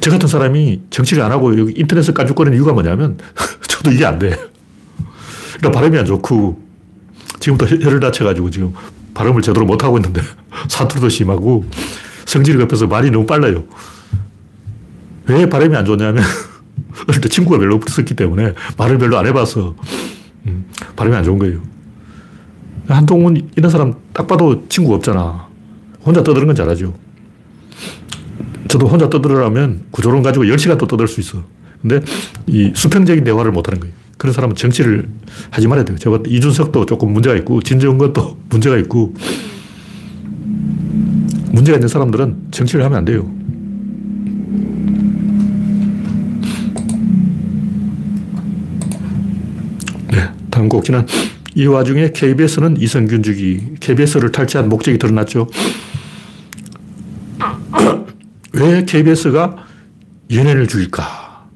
저 0.00 0.10
같은 0.10 0.28
사람이 0.28 0.82
정치를 0.90 1.22
안 1.22 1.32
하고 1.32 1.58
여기 1.58 1.72
인터넷을 1.76 2.14
까죽거리는 2.14 2.56
이유가 2.56 2.72
뭐냐면 2.72 3.18
저도 3.68 3.90
이게 3.90 4.04
안 4.06 4.18
돼. 4.18 4.30
그러니까 5.58 5.70
발음이 5.72 5.98
안 5.98 6.04
좋고 6.04 6.62
지금부터 7.40 7.76
혀를 7.76 8.00
다쳐가지고 8.00 8.50
지금 8.50 8.72
발음을 9.14 9.42
제대로 9.42 9.66
못하고 9.66 9.98
있는데 9.98 10.22
사투리도 10.68 11.08
심하고 11.08 11.64
성질이 12.26 12.58
급해서 12.58 12.86
말이 12.86 13.10
너무 13.10 13.26
빨라요. 13.26 13.64
왜 15.26 15.48
발음이 15.48 15.76
안 15.76 15.84
좋냐면 15.84 16.22
어릴 17.08 17.20
때 17.20 17.28
친구가 17.28 17.58
별로 17.58 17.76
없었기 17.76 18.14
때문에 18.14 18.54
말을 18.76 18.98
별로 18.98 19.18
안 19.18 19.26
해봐서 19.26 19.74
음, 20.46 20.66
발음이 20.96 21.16
안 21.16 21.24
좋은 21.24 21.38
거예요. 21.38 21.60
한동훈 22.88 23.48
이런 23.56 23.70
사람 23.70 23.94
딱 24.12 24.26
봐도 24.26 24.66
친구가 24.68 24.96
없잖아. 24.96 25.48
혼자 26.04 26.22
떠드는 26.22 26.46
건 26.46 26.56
잘하죠. 26.56 26.94
저도 28.68 28.86
혼자 28.86 29.08
떠들으려면 29.08 29.84
구조론 29.90 30.22
가지고 30.22 30.44
10시간 30.46 30.78
또 30.78 30.86
떠들 30.86 31.08
수 31.08 31.20
있어. 31.20 31.42
근데 31.80 32.00
이 32.46 32.72
수평적인 32.74 33.24
대화를 33.24 33.52
못 33.52 33.68
하는 33.68 33.80
거예요. 33.80 33.94
그런 34.18 34.32
사람은 34.32 34.56
정치를 34.56 35.08
하지 35.50 35.68
말아야 35.68 35.84
돼요. 35.84 35.96
제가 35.96 36.20
이준석도 36.26 36.86
조금 36.86 37.12
문제가 37.12 37.36
있고, 37.36 37.62
진정건도 37.62 38.38
문제가 38.50 38.76
있고, 38.78 39.14
문제가 41.52 41.76
있는 41.76 41.88
사람들은 41.88 42.48
정치를 42.50 42.84
하면 42.84 42.98
안 42.98 43.04
돼요. 43.04 43.30
네, 50.58 50.62
다음 50.62 50.68
곡지는 50.68 51.06
이 51.54 51.66
와중에 51.66 52.10
KBS는 52.10 52.80
이성균 52.80 53.22
주기, 53.22 53.60
KBS를 53.78 54.32
탈취한 54.32 54.68
목적이 54.68 54.98
드러났죠. 54.98 55.46
왜 58.52 58.84
KBS가 58.84 59.56
연예인을 60.32 60.66
죽일까? 60.66 61.46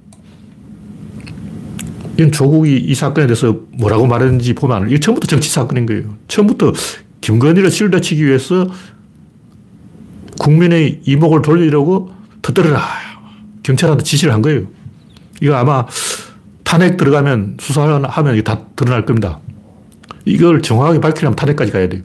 이건 2.17 2.31
조국이 2.31 2.77
이 2.77 2.95
사건에 2.95 3.27
대해서 3.27 3.59
뭐라고 3.73 4.07
말했는지 4.07 4.55
보면 4.55 4.89
이게 4.89 5.01
처음부터 5.01 5.27
정치 5.27 5.51
사건인 5.51 5.87
거예요. 5.87 6.17
처음부터 6.29 6.73
김건희를 7.21 7.71
실다치기 7.71 8.25
위해서 8.25 8.69
국민의 10.39 11.01
이목을 11.05 11.43
돌리려고 11.43 12.13
터뜨려라. 12.41 12.87
경찰한테 13.65 14.05
지시를 14.05 14.33
한 14.33 14.43
거예요. 14.43 14.69
이거 15.41 15.57
아마 15.57 15.87
탄핵 16.73 16.97
들어가면 16.97 17.59
수사하면 17.61 18.33
이게 18.33 18.41
다 18.41 18.63
드러날 18.77 19.05
겁니다. 19.05 19.41
이걸 20.25 20.63
정확하게 20.63 21.01
밝히려면 21.03 21.37
탄핵까지 21.37 21.71
가야 21.71 21.87
돼요. 21.87 22.01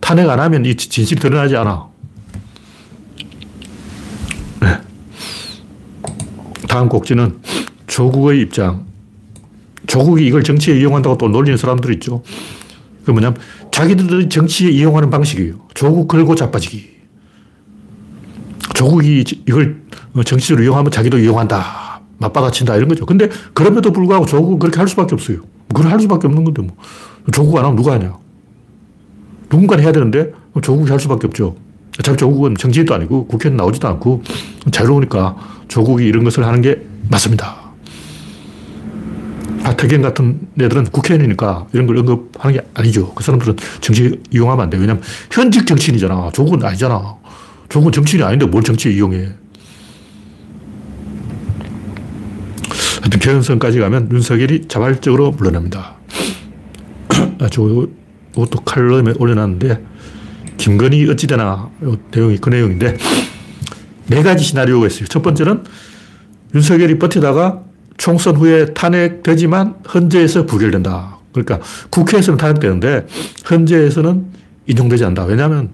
탄핵 0.00 0.28
안 0.28 0.40
하면 0.40 0.64
이 0.64 0.74
진실이 0.74 1.20
드러나지 1.20 1.56
않아. 1.56 1.86
다음 6.68 6.88
곡지는 6.88 7.38
조국의 7.86 8.40
입장. 8.40 8.86
조국이 9.86 10.26
이걸 10.26 10.42
정치에 10.42 10.80
이용한다고 10.80 11.16
또 11.16 11.28
놀리는 11.28 11.56
사람들이 11.56 11.94
있죠. 11.94 12.24
그 13.04 13.12
뭐냐면 13.12 13.38
자기들이 13.70 14.28
정치에 14.28 14.68
이용하는 14.68 15.10
방식이에요. 15.10 15.60
조국 15.74 16.08
걸고 16.08 16.34
자빠지기. 16.34 16.90
조국이 18.74 19.24
이걸 19.46 19.80
정치적으로 20.24 20.64
이용하면 20.64 20.90
자기도 20.90 21.20
이용한다. 21.20 21.85
맞받아친다. 22.18 22.76
이런 22.76 22.88
거죠. 22.88 23.06
근데 23.06 23.28
그럼에도 23.52 23.92
불구하고 23.92 24.26
조국은 24.26 24.58
그렇게 24.58 24.78
할 24.78 24.88
수밖에 24.88 25.14
없어요. 25.14 25.38
그걸 25.68 25.90
할 25.90 26.00
수밖에 26.00 26.26
없는 26.26 26.44
건데 26.44 26.62
뭐. 26.62 26.76
조국 27.32 27.58
안 27.58 27.64
하면 27.64 27.76
누가 27.76 27.92
하냐. 27.92 28.16
누군가 29.48 29.76
해야 29.76 29.92
되는데 29.92 30.32
조국이 30.62 30.90
할 30.90 30.98
수밖에 31.00 31.26
없죠. 31.26 31.56
어차피 31.98 32.16
조국은 32.18 32.56
정치인도 32.56 32.94
아니고 32.94 33.26
국회는 33.26 33.56
나오지도 33.56 33.88
않고 33.88 34.22
자유로우니까 34.70 35.36
조국이 35.68 36.04
이런 36.04 36.24
것을 36.24 36.46
하는 36.46 36.60
게 36.60 36.82
맞습니다. 37.10 37.66
하태경 39.62 40.02
같은 40.02 40.40
애들은 40.60 40.84
국회의원이니까 40.84 41.66
이런 41.72 41.86
걸 41.86 41.98
언급하는 41.98 42.56
게 42.56 42.66
아니죠. 42.74 43.12
그 43.14 43.24
사람들은 43.24 43.56
정치 43.80 44.20
이용하면 44.30 44.64
안 44.64 44.70
돼. 44.70 44.78
왜냐면 44.78 45.02
현직 45.30 45.66
정치인이잖아. 45.66 46.30
조국은 46.32 46.64
아니잖아. 46.64 47.16
조국은 47.68 47.92
정치인이 47.92 48.24
아닌데 48.24 48.46
뭘 48.46 48.62
정치에 48.62 48.92
이용해. 48.92 49.28
하여튼 53.06 53.20
개헌선까지 53.20 53.78
가면 53.78 54.10
윤석열이 54.10 54.66
자발적으로 54.66 55.30
물러납니다. 55.30 55.94
아, 57.38 57.48
저, 57.48 57.86
이것도 58.32 58.60
칼럼에 58.64 59.12
올려놨는데, 59.18 59.84
김건희 60.56 61.08
어찌되나, 61.08 61.70
내용이 62.10 62.38
그 62.38 62.50
내용인데, 62.50 62.96
네 64.08 64.22
가지 64.24 64.42
시나리오가 64.42 64.88
있어요. 64.88 65.06
첫 65.06 65.22
번째는 65.22 65.62
윤석열이 66.54 66.98
버티다가 66.98 67.62
총선 67.96 68.36
후에 68.36 68.74
탄핵되지만 68.74 69.76
헌재에서 69.92 70.46
부결된다. 70.46 71.18
그러니까 71.32 71.60
국회에서는 71.90 72.38
탄핵되는데 72.38 73.06
헌재에서는 73.50 74.26
인용되지 74.66 75.04
않는다. 75.04 75.24
왜냐하면 75.24 75.70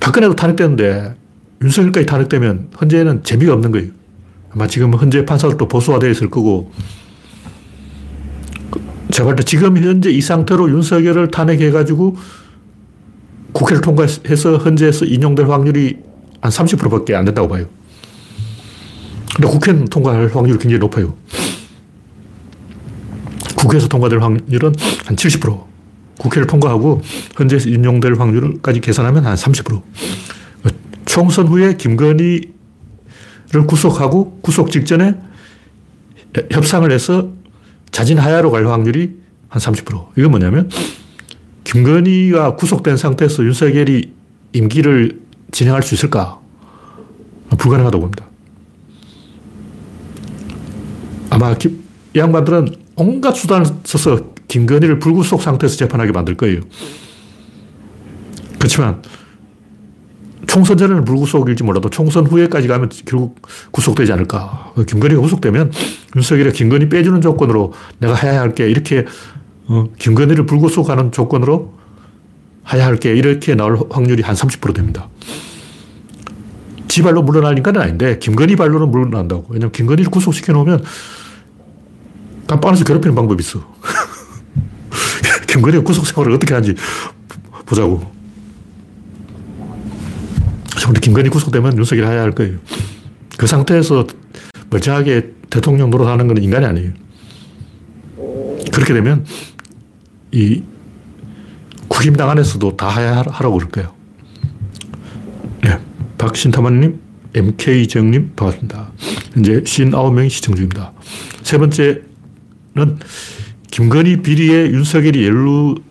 박근혜도 0.00 0.36
탄핵되는데 0.36 1.14
윤석열까지 1.62 2.06
탄핵되면 2.06 2.70
헌재에는 2.80 3.22
재미가 3.24 3.52
없는 3.54 3.72
거예요. 3.72 4.03
아마 4.54 4.66
지금 4.68 4.94
헌재 4.94 5.24
판사들도 5.24 5.66
보수화되어 5.66 6.10
있을 6.10 6.30
거고 6.30 6.72
제가 9.10 9.26
볼 9.26 9.36
때 9.36 9.42
지금 9.42 9.76
현재 9.76 10.10
이 10.10 10.20
상태로 10.20 10.70
윤석열을 10.70 11.30
탄핵해가지고 11.30 12.16
국회를 13.52 13.80
통과해서 13.82 14.56
헌재에서 14.56 15.04
인용될 15.04 15.46
확률이 15.48 15.98
한 16.40 16.50
30%밖에 16.50 17.14
안 17.14 17.24
된다고 17.24 17.48
봐요. 17.48 17.66
근데 19.34 19.48
국회는 19.48 19.86
통과할 19.86 20.30
확률이 20.32 20.58
굉장히 20.58 20.78
높아요. 20.78 21.14
국회에서 23.56 23.88
통과될 23.88 24.20
확률은 24.20 24.72
한 25.04 25.16
70%. 25.16 25.64
국회를 26.18 26.46
통과하고 26.46 27.02
현재에서 27.36 27.68
인용될 27.68 28.14
확률까지 28.14 28.80
계산하면 28.80 29.26
한 29.26 29.34
30%. 29.34 29.82
총선 31.06 31.46
후에 31.46 31.76
김건희 31.76 32.53
를 33.52 33.66
구속하고 33.66 34.40
구속 34.40 34.70
직전에 34.70 35.14
협상을 36.50 36.90
해서 36.90 37.30
자진 37.90 38.18
하야로 38.18 38.50
갈 38.50 38.66
확률이 38.66 39.16
한 39.48 39.60
30%. 39.60 40.08
이건 40.16 40.30
뭐냐면 40.30 40.68
김건희가 41.62 42.56
구속된 42.56 42.96
상태에서 42.96 43.44
윤석열이 43.44 44.12
임기를 44.52 45.20
진행할 45.52 45.82
수 45.82 45.94
있을까? 45.94 46.40
불가능하다고 47.56 48.00
봅니다. 48.00 48.26
아마 51.30 51.52
이 51.52 51.56
양반들은 52.16 52.74
온갖 52.96 53.34
수단을 53.34 53.66
써서 53.84 54.32
김건희를 54.48 54.98
불구속 54.98 55.42
상태에서 55.42 55.76
재판하게 55.76 56.12
만들 56.12 56.36
거예요. 56.36 56.60
그렇지만 58.58 59.02
총선 60.46 60.76
전에는 60.76 61.04
불구속일지 61.04 61.64
몰라도 61.64 61.90
총선 61.90 62.26
후에까지 62.26 62.68
가면 62.68 62.90
결국 63.06 63.40
구속되지 63.70 64.12
않을까. 64.12 64.72
김건희가 64.86 65.20
구속되면 65.20 65.72
윤석열이 66.16 66.52
김건희 66.52 66.88
빼주는 66.88 67.20
조건으로 67.20 67.72
내가 67.98 68.14
하야할게 68.14 68.68
이렇게 68.68 69.04
어, 69.66 69.86
김건희를 69.98 70.46
불구속하는 70.46 71.12
조건으로 71.12 71.74
하야할게 72.62 73.14
이렇게 73.14 73.54
나올 73.54 73.78
확률이 73.90 74.22
한 74.22 74.34
30% 74.34 74.74
됩니다. 74.74 75.08
지 76.88 77.02
발로 77.02 77.20
인간은 77.22 77.80
아닌데 77.80 78.18
김건희 78.18 78.56
발로는 78.56 78.90
물러난다고. 78.90 79.46
왜냐면 79.48 79.72
김건희를 79.72 80.10
구속시켜 80.10 80.52
놓으면 80.52 80.84
깜빵에서 82.46 82.84
괴롭히는 82.84 83.14
방법이 83.14 83.42
있어. 83.42 83.60
김건희가 85.48 85.82
구속 85.82 86.06
생활을 86.06 86.32
어떻게 86.32 86.54
하는지 86.54 86.74
보자고. 87.66 88.13
근데 90.88 91.00
김건희 91.00 91.30
구속되면 91.30 91.78
윤석열이 91.78 92.06
해야 92.06 92.22
할 92.22 92.32
거예요. 92.32 92.58
그 93.38 93.46
상태에서 93.46 94.06
멀쩡하게 94.70 95.32
대통령 95.50 95.90
노릇하는 95.90 96.28
건 96.28 96.42
인간이 96.42 96.66
아니에요. 96.66 96.92
그렇게 98.72 98.92
되면 98.92 99.24
이 100.32 100.62
국힘당 101.88 102.30
안에서도 102.30 102.76
다 102.76 102.88
하라고 102.88 103.58
그럴 103.58 103.70
거예요. 103.70 103.94
네. 105.62 105.78
박신타마님, 106.18 107.00
MK정님, 107.34 108.32
반갑습니다. 108.34 108.92
현재 109.32 109.60
59명이 109.60 110.30
시청 110.30 110.54
중입니다. 110.54 110.92
세 111.42 111.58
번째 111.58 112.02
는 112.76 112.98
김건희 113.70 114.22
비리에 114.22 114.70
윤석열이 114.70 115.24
연루된 115.28 115.82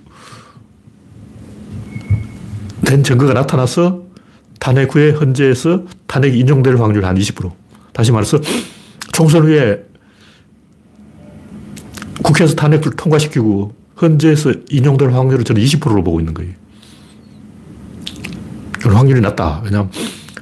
증거가 3.03 3.33
나타나서 3.33 4.02
탄핵 4.63 4.95
후에 4.95 5.11
헌재에서 5.11 5.83
탄핵이 6.07 6.39
인용될 6.39 6.77
확률 6.77 7.03
한 7.03 7.17
20%. 7.17 7.51
다시 7.91 8.13
말해서 8.13 8.39
총선 9.11 9.43
후에 9.43 9.83
국회에서 12.23 12.55
탄핵을 12.55 12.93
통과시키고 12.95 13.75
헌재에서 14.01 14.53
인용될 14.69 15.09
확률을 15.11 15.43
저는 15.43 15.61
20%로 15.61 16.01
보고 16.01 16.21
있는 16.21 16.33
거예요. 16.33 16.53
확률이 18.85 19.19
낮다. 19.19 19.61
왜냐하면 19.65 19.91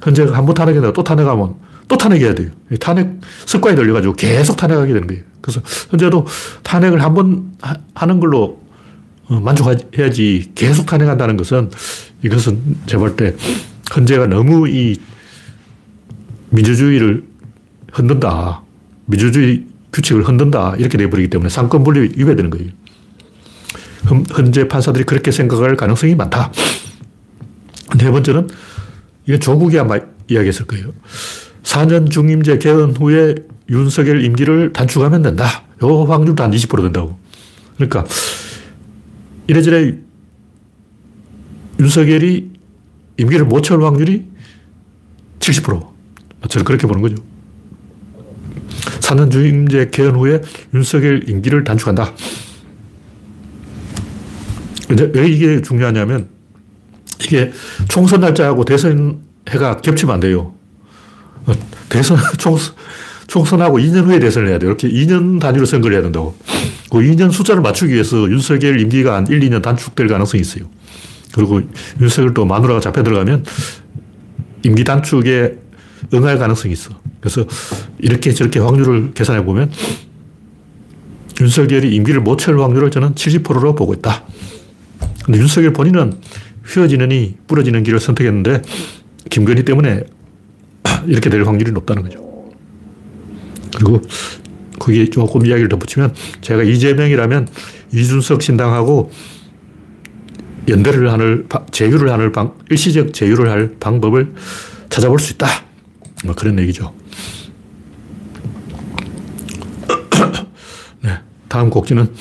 헌재가 0.05 0.37
한 0.37 0.45
번 0.45 0.53
탄핵했다가 0.53 0.93
또 0.93 1.03
탄핵하면 1.03 1.55
또 1.87 1.97
탄핵해야 1.97 2.35
돼요. 2.35 2.51
탄핵 2.79 3.19
습관이 3.47 3.75
들려가지고 3.75 4.13
계속 4.13 4.55
탄핵하게 4.55 4.93
되는 4.93 5.07
거예요. 5.07 5.23
그래서 5.41 5.61
현재도 5.89 6.27
탄핵을 6.61 7.01
한 7.01 7.15
번 7.15 7.53
하는 7.95 8.19
걸로 8.19 8.61
어, 9.29 9.39
만족해야지 9.39 10.51
계속 10.53 10.85
탄핵한다는 10.85 11.37
것은 11.37 11.71
이것은 12.21 12.77
제가 12.85 12.99
볼 12.99 13.15
때 13.15 13.35
헌재가 13.95 14.27
너무 14.27 14.67
이 14.69 14.97
민주주의를 16.49 17.23
흔든다. 17.91 18.61
민주주의 19.05 19.65
규칙을 19.91 20.27
흔든다. 20.27 20.75
이렇게 20.77 20.97
돼버리기 20.97 21.29
때문에 21.29 21.49
상권 21.49 21.83
분리 21.83 22.01
위배되는 22.15 22.49
거예요. 22.49 22.69
헌재 24.37 24.67
판사들이 24.67 25.03
그렇게 25.03 25.31
생각할 25.31 25.75
가능성이 25.75 26.15
많다. 26.15 26.51
네 27.97 28.09
번째는 28.09 28.49
이건 29.27 29.39
조국이 29.39 29.77
아마 29.77 29.99
이야기했을 30.27 30.65
거예요. 30.65 30.93
4년 31.63 32.09
중임제 32.09 32.57
개헌 32.57 32.95
후에 32.97 33.35
윤석열 33.69 34.23
임기를 34.23 34.73
단축하면 34.73 35.21
된다. 35.21 35.63
요 35.83 36.03
확률도 36.03 36.43
한 36.43 36.51
20% 36.51 36.81
된다고. 36.81 37.19
그러니까 37.75 38.05
이래저래 39.47 39.95
윤석열이 41.79 42.50
임기를 43.21 43.45
못 43.45 43.61
채울 43.61 43.83
확률이 43.83 44.25
70%. 45.39 45.89
저는 46.49 46.65
그렇게 46.65 46.87
보는 46.87 47.01
거죠. 47.01 47.15
4년 48.99 49.31
중임제 49.31 49.89
개헌 49.91 50.15
후에 50.15 50.41
윤석열 50.73 51.29
임기를 51.29 51.63
단축한다. 51.63 52.13
왜 55.13 55.27
이게 55.27 55.61
중요하냐면 55.61 56.29
이게 57.23 57.51
총선 57.87 58.21
날짜하고 58.21 58.65
대선 58.65 59.21
해가 59.49 59.77
겹치면 59.77 60.15
안 60.15 60.19
돼요. 60.19 60.53
대선, 61.89 62.17
총선, 62.37 62.75
총선하고 63.27 63.77
2년 63.77 64.05
후에 64.05 64.19
대선을 64.19 64.49
해야 64.49 64.59
돼요. 64.59 64.71
이렇게 64.71 64.89
2년 64.89 65.39
단위로 65.39 65.65
선거를 65.65 65.95
해야 65.95 66.03
된다고. 66.03 66.35
그 66.89 66.97
2년 66.97 67.31
숫자를 67.31 67.61
맞추기 67.61 67.93
위해서 67.93 68.29
윤석열 68.29 68.79
임기가 68.81 69.15
한 69.15 69.27
1, 69.27 69.39
2년 69.39 69.61
단축될 69.61 70.07
가능성이 70.07 70.41
있어요. 70.41 70.65
그리고 71.33 71.61
윤석열 71.99 72.33
또 72.33 72.45
마누라가 72.45 72.79
잡혀 72.79 73.03
들어가면 73.03 73.45
임기 74.63 74.83
단축에 74.83 75.57
응할 76.13 76.37
가능성이 76.37 76.73
있어. 76.73 76.91
그래서 77.19 77.45
이렇게 77.99 78.33
저렇게 78.33 78.59
확률을 78.59 79.13
계산해 79.13 79.45
보면 79.45 79.71
윤석열이 81.39 81.95
임기를 81.95 82.21
못 82.21 82.37
채울 82.37 82.61
확률을 82.61 82.91
저는 82.91 83.15
70%로 83.15 83.75
보고 83.75 83.93
있다. 83.93 84.23
근데 85.25 85.39
윤석열 85.39 85.73
본인은 85.73 86.19
휘어지느니 86.65 87.37
부러지는 87.47 87.83
길을 87.83 87.99
선택했는데 87.99 88.61
김건희 89.29 89.63
때문에 89.63 90.03
이렇게 91.07 91.29
될 91.29 91.43
확률이 91.45 91.71
높다는 91.71 92.03
거죠. 92.03 92.19
그리고 93.75 94.01
거기에 94.79 95.09
조금 95.09 95.45
이야기를 95.45 95.69
덧붙이면 95.69 96.13
제가 96.41 96.63
이재명이라면 96.63 97.47
이준석 97.93 98.41
신당하고 98.41 99.11
연대를 100.67 101.11
하는, 101.11 101.47
제휴를 101.71 102.11
하는 102.11 102.31
방, 102.31 102.53
일시적 102.69 103.13
제휴를 103.13 103.49
할 103.49 103.75
방법을 103.79 104.33
찾아볼 104.89 105.19
수 105.19 105.33
있다. 105.33 105.47
뭐 106.23 106.35
그런 106.35 106.59
얘기죠. 106.59 106.93
네. 111.01 111.17
다음 111.47 111.69
곡지는 111.69 112.13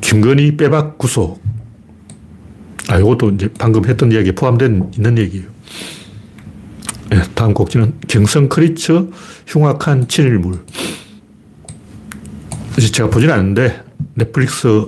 김건희 0.00 0.56
빼박 0.56 0.98
구속. 0.98 1.42
아, 2.88 2.98
이것도 2.98 3.30
이제 3.30 3.48
방금 3.58 3.84
했던 3.84 4.12
이야기에 4.12 4.32
포함된 4.32 4.90
있는 4.94 5.18
얘기예요. 5.18 5.46
네, 7.10 7.22
다음 7.34 7.54
곡지는 7.54 7.94
경성 8.08 8.48
크리처 8.48 9.08
흉악한 9.46 10.08
친일물. 10.08 10.64
제가 12.92 13.10
보진 13.10 13.30
않는데 13.30 13.82
넷플릭스 14.14 14.86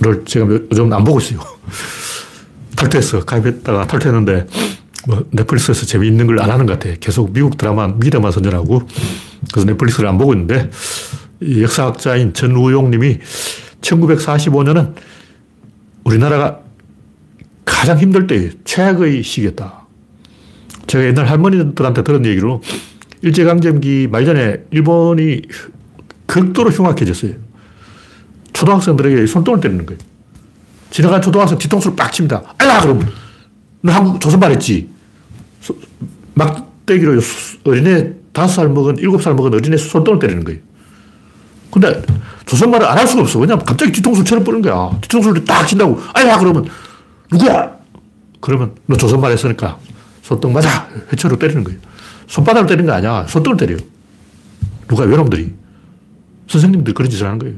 를 0.00 0.24
제가 0.26 0.46
요즘 0.46 0.92
안 0.92 1.04
보고 1.04 1.18
있어요. 1.18 1.40
탈퇴했어. 2.76 3.24
가입했다가 3.24 3.86
탈퇴했는데 3.86 4.46
뭐 5.06 5.24
넷플릭스에서 5.30 5.86
재미있는 5.86 6.26
걸 6.26 6.40
안 6.40 6.50
하는 6.50 6.66
것 6.66 6.78
같아. 6.78 6.94
계속 7.00 7.32
미국 7.32 7.56
드라마, 7.56 7.88
미드만 7.88 8.30
선전하고 8.30 8.82
그래서 9.52 9.66
넷플릭스를 9.66 10.08
안 10.08 10.18
보고 10.18 10.34
있는데 10.34 10.70
역사학자인 11.42 12.34
전우용 12.34 12.90
님이 12.90 13.18
1945년은 13.80 14.94
우리나라가 16.04 16.60
가장 17.64 17.98
힘들 17.98 18.26
때 18.26 18.50
최악의 18.64 19.22
시기였다. 19.22 19.86
제가 20.86 21.04
옛날 21.04 21.26
할머니들한테 21.26 22.04
들은 22.04 22.26
얘기로 22.26 22.62
일제강점기 23.22 24.08
말전에 24.10 24.64
일본이 24.70 25.42
극도로 26.26 26.70
흉악해졌어요. 26.70 27.45
초등학생들에게 28.56 29.26
손등을 29.26 29.60
때리는 29.60 29.84
거예요. 29.86 29.98
지나간 30.90 31.20
초등학생 31.20 31.58
뒤통수를 31.58 31.94
빡 31.96 32.12
칩니다. 32.12 32.42
알라! 32.58 32.80
그러면 32.80 33.10
너 33.82 33.92
한국 33.92 34.20
조선말 34.20 34.52
했지? 34.52 34.88
막대기로 36.34 37.20
어린애 37.64 38.12
다섯 38.32 38.54
살 38.54 38.68
먹은, 38.68 38.98
일곱 38.98 39.22
살 39.22 39.34
먹은 39.34 39.52
어린애 39.54 39.76
손등을 39.76 40.18
때리는 40.18 40.44
거예요. 40.44 40.60
근데 41.70 42.02
조선말을 42.46 42.86
안 42.86 42.96
할 42.98 43.06
수가 43.06 43.22
없어. 43.22 43.38
왜냐면 43.38 43.64
갑자기 43.64 43.92
뒤통수를 43.92 44.24
쳐버리는 44.24 44.62
거야. 44.62 44.98
뒤통수를 45.02 45.44
딱 45.44 45.66
친다고. 45.66 46.00
아야! 46.14 46.38
그러면 46.38 46.66
누구야? 47.30 47.76
그러면 48.40 48.74
너 48.86 48.96
조선말 48.96 49.32
했으니까 49.32 49.78
손등 50.22 50.52
맞아! 50.52 50.88
회초로 51.12 51.38
때리는 51.38 51.64
거예요. 51.64 51.78
손바닥을 52.28 52.68
때리는 52.68 52.86
거 52.86 52.92
아니야. 52.92 53.26
손등을 53.28 53.56
때려요. 53.56 53.78
누가 54.88 55.04
외놈들이. 55.04 55.52
선생님들이 56.48 56.94
그런 56.94 57.10
짓을 57.10 57.26
하는 57.26 57.38
거예요. 57.38 57.56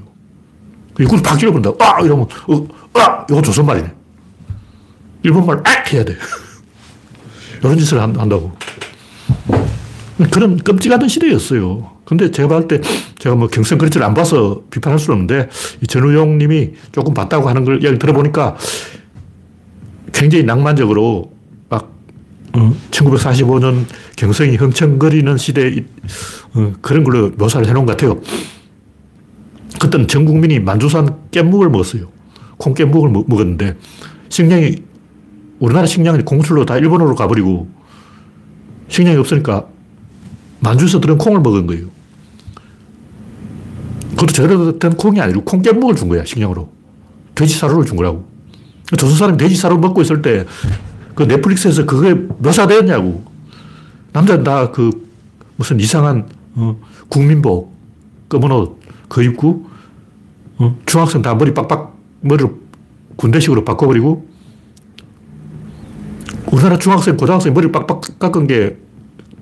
이걸 0.99 1.23
바뀌려 1.23 1.53
본다. 1.53 1.71
아! 1.79 2.01
이러면, 2.01 2.27
어, 2.49 2.67
아! 2.95 3.27
이거 3.31 3.41
조선말이네. 3.41 3.93
일본말, 5.23 5.63
아! 5.65 5.71
해야 5.93 6.05
돼. 6.05 6.17
이런 7.61 7.79
짓을 7.79 8.01
한 8.01 8.13
다고. 8.13 8.53
그런 10.33 10.57
끔찍하던 10.57 11.09
시대였어요. 11.09 11.99
근데 12.05 12.31
제가 12.31 12.49
봤을 12.49 12.69
때 12.69 12.81
제가 13.19 13.37
뭐 13.37 13.49
경선 13.49 13.79
그리치를 13.79 14.05
안 14.05 14.15
봐서 14.15 14.63
비판할 14.71 14.99
수는 14.99 15.21
없는데 15.21 15.49
이 15.83 15.87
전우용 15.87 16.39
님이 16.39 16.73
조금 16.91 17.15
봤다고 17.15 17.49
하는 17.49 17.65
걸 17.65 17.83
이야기 17.83 17.99
들어보니까 17.99 18.57
굉장히 20.13 20.45
낭만적으로 20.45 21.33
막 21.69 21.93
어, 22.55 22.73
1945년 22.91 23.85
경성이 24.17 24.57
흥청거리는 24.57 25.37
시대 25.37 25.85
어, 26.55 26.73
그런 26.81 27.05
걸로 27.05 27.31
묘사를 27.37 27.69
해놓은 27.69 27.87
것 27.87 27.97
같아요. 27.97 28.21
그때는 29.81 30.09
전 30.09 30.25
국민이 30.25 30.59
만주산 30.61 31.17
깻묵을 31.31 31.71
먹었어요. 31.71 32.09
콩 32.57 32.75
깻묵을 32.75 33.11
먹었는데 33.29 33.77
식량이 34.29 34.77
우리나라 35.61 35.87
식량이 35.87 36.23
공출로 36.23 36.65
다 36.67 36.77
일본으로 36.77 37.15
가버리고 37.15 37.69
식량이 38.89 39.17
없으니까 39.19 39.67
만주에서 40.61 41.01
들은 41.01 41.19
콩을 41.19 41.41
먹은 41.41 41.67
거예요. 41.67 41.87
그것도 44.11 44.33
제대로 44.33 44.79
된 44.79 44.97
콩이 44.97 45.21
아니고 45.21 45.45
콩 45.45 45.63
깻묵을 45.63 45.97
준 45.97 46.09
거야, 46.09 46.25
식량으로. 46.25 46.69
돼지 47.35 47.55
사료를 47.57 47.85
준 47.85 47.97
거라고. 47.97 48.27
조선 48.97 49.17
사람이 49.17 49.39
돼지 49.39 49.55
사료 49.55 49.79
먹고 49.79 50.03
있을 50.03 50.23
때 50.23 50.45
그 51.19 51.25
넷플릭스에서 51.25 51.85
그게 51.85 52.15
묘사되었냐고. 52.15 53.25
남자는 54.13 54.45
다 54.45 54.71
그 54.71 54.91
무슨 55.57 55.81
이상한 55.81 56.29
어, 56.55 56.77
국민복, 57.09 57.75
검은 58.29 58.53
옷, 58.53 58.78
그 59.09 59.23
입고, 59.23 59.69
어, 60.59 60.79
중학생 60.87 61.23
다 61.23 61.35
머리 61.35 61.55
빡빡, 61.55 61.97
머리를 62.21 62.51
군대식으로 63.17 63.65
바꿔버리고, 63.65 64.29
우리나라 66.53 66.79
중학생, 66.79 67.17
고등학생 67.17 67.55
머리 67.55 67.71
빡빡 67.71 68.19
깎은 68.19 68.47
게 68.47 68.77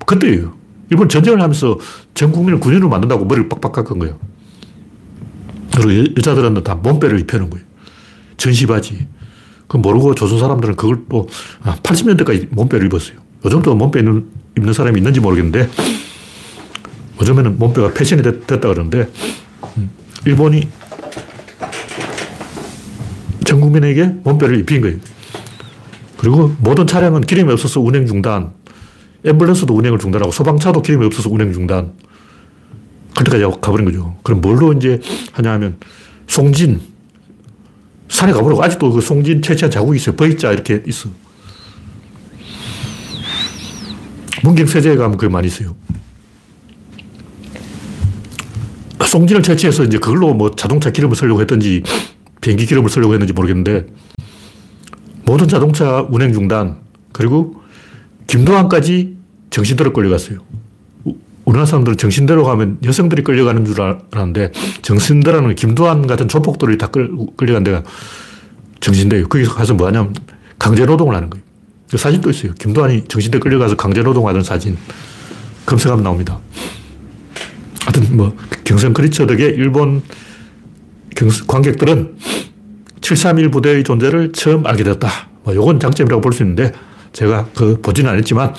그때예요. 0.06 0.54
일본 0.90 1.08
전쟁을 1.08 1.40
하면서 1.40 1.78
전 2.14 2.32
국민을 2.32 2.60
군인으로 2.60 2.88
만든다고 2.88 3.24
머리를 3.24 3.48
빡빡 3.48 3.72
깎은 3.72 3.98
거예요. 3.98 4.18
그리고 5.74 6.12
여 6.16 6.20
자들은 6.20 6.62
다 6.62 6.74
몸빼를 6.74 7.20
입혀놓은 7.20 7.50
거예요. 7.50 7.66
전시바지. 8.36 9.08
그 9.66 9.76
모르고 9.76 10.14
조선 10.14 10.38
사람들은 10.38 10.76
그걸 10.76 11.04
또 11.08 11.26
80년대까지 11.62 12.44
아, 12.44 12.48
몸빼를 12.52 12.86
입었어요. 12.86 13.18
요즘도 13.44 13.74
몸빼 13.74 14.00
입는, 14.00 14.26
입는 14.56 14.72
사람이 14.72 14.98
있는지 14.98 15.20
모르겠는데 15.20 15.68
요즘에는 17.20 17.58
몸빼가 17.58 17.92
패션이 17.94 18.22
됐, 18.22 18.46
다 18.46 18.58
그러는데 18.58 19.00
음, 19.00 19.45
일본이 20.24 20.68
전 23.44 23.60
국민에게 23.60 24.06
몸빼를 24.24 24.58
입힌 24.58 24.80
거예요. 24.80 24.98
그리고 26.16 26.54
모든 26.58 26.86
차량은 26.86 27.22
기름이 27.22 27.52
없어서 27.52 27.80
운행 27.80 28.06
중단. 28.06 28.52
앰뷸런스도 29.24 29.76
운행을 29.76 29.98
중단하고 29.98 30.32
소방차도 30.32 30.82
기름이 30.82 31.06
없어서 31.06 31.30
운행 31.30 31.52
중단. 31.52 31.92
그때까지 33.16 33.44
가버린 33.60 33.86
거죠. 33.86 34.16
그럼 34.22 34.40
뭘로 34.40 34.72
이제 34.72 35.00
하냐 35.32 35.52
하면 35.52 35.78
송진. 36.26 36.80
산에 38.08 38.32
가보라고 38.32 38.62
아직도 38.62 38.92
그 38.92 39.00
송진 39.00 39.42
채취한 39.42 39.70
자국이 39.70 39.96
있어요. 39.96 40.16
V자 40.16 40.52
이렇게 40.52 40.82
있어. 40.86 41.08
문경세제에 44.42 44.96
가면 44.96 45.16
그게 45.16 45.32
많이 45.32 45.48
있어요. 45.48 45.74
송진을 49.04 49.42
채취해서 49.42 49.84
이제 49.84 49.98
그걸로 49.98 50.34
뭐 50.34 50.50
자동차 50.50 50.90
기름을 50.90 51.16
쓰려고 51.16 51.40
했던지 51.40 51.82
비행기 52.40 52.66
기름을 52.66 52.90
쓰려고 52.90 53.12
했는지 53.12 53.32
모르겠는데 53.32 53.86
모든 55.24 55.48
자동차 55.48 56.06
운행 56.08 56.32
중단 56.32 56.78
그리고 57.12 57.62
김도환까지 58.26 59.16
정신대로 59.50 59.92
끌려갔어요. 59.92 60.38
우리나라 61.44 61.64
사람들은 61.64 61.96
정신대로 61.96 62.44
가면 62.44 62.78
여성들이 62.84 63.22
끌려가는 63.22 63.64
줄 63.64 63.80
알았는데 63.80 64.52
정신대로는 64.82 65.54
김도환 65.54 66.06
같은 66.06 66.26
조폭들이 66.28 66.76
다 66.76 66.88
끌, 66.88 67.10
끌려간 67.36 67.62
데가 67.64 67.82
정신대예요. 68.80 69.28
거기 69.28 69.44
가서 69.44 69.74
뭐 69.74 69.86
하냐면 69.86 70.12
강제노동을 70.58 71.14
하는 71.14 71.30
거예요. 71.30 71.44
그 71.90 71.96
사진도 71.96 72.30
있어요. 72.30 72.52
김도환이 72.54 73.04
정신대 73.04 73.38
끌려가서 73.38 73.76
강제노동하는 73.76 74.42
사진 74.42 74.76
검색하면 75.66 76.02
나옵니다. 76.02 76.40
하여튼 77.86 78.16
뭐 78.16 78.36
경선 78.64 78.92
크리처 78.92 79.26
덕에 79.26 79.44
일본 79.44 80.02
관객들은 81.46 82.16
731 83.00 83.50
부대의 83.50 83.84
존재를 83.84 84.32
처음 84.32 84.66
알게 84.66 84.84
됐다. 84.84 85.08
뭐 85.44 85.54
요건 85.54 85.78
장점이라고 85.80 86.20
볼 86.20 86.32
수 86.32 86.42
있는데 86.42 86.72
제가 87.12 87.48
그 87.54 87.80
보지는 87.80 88.10
않았지만 88.10 88.54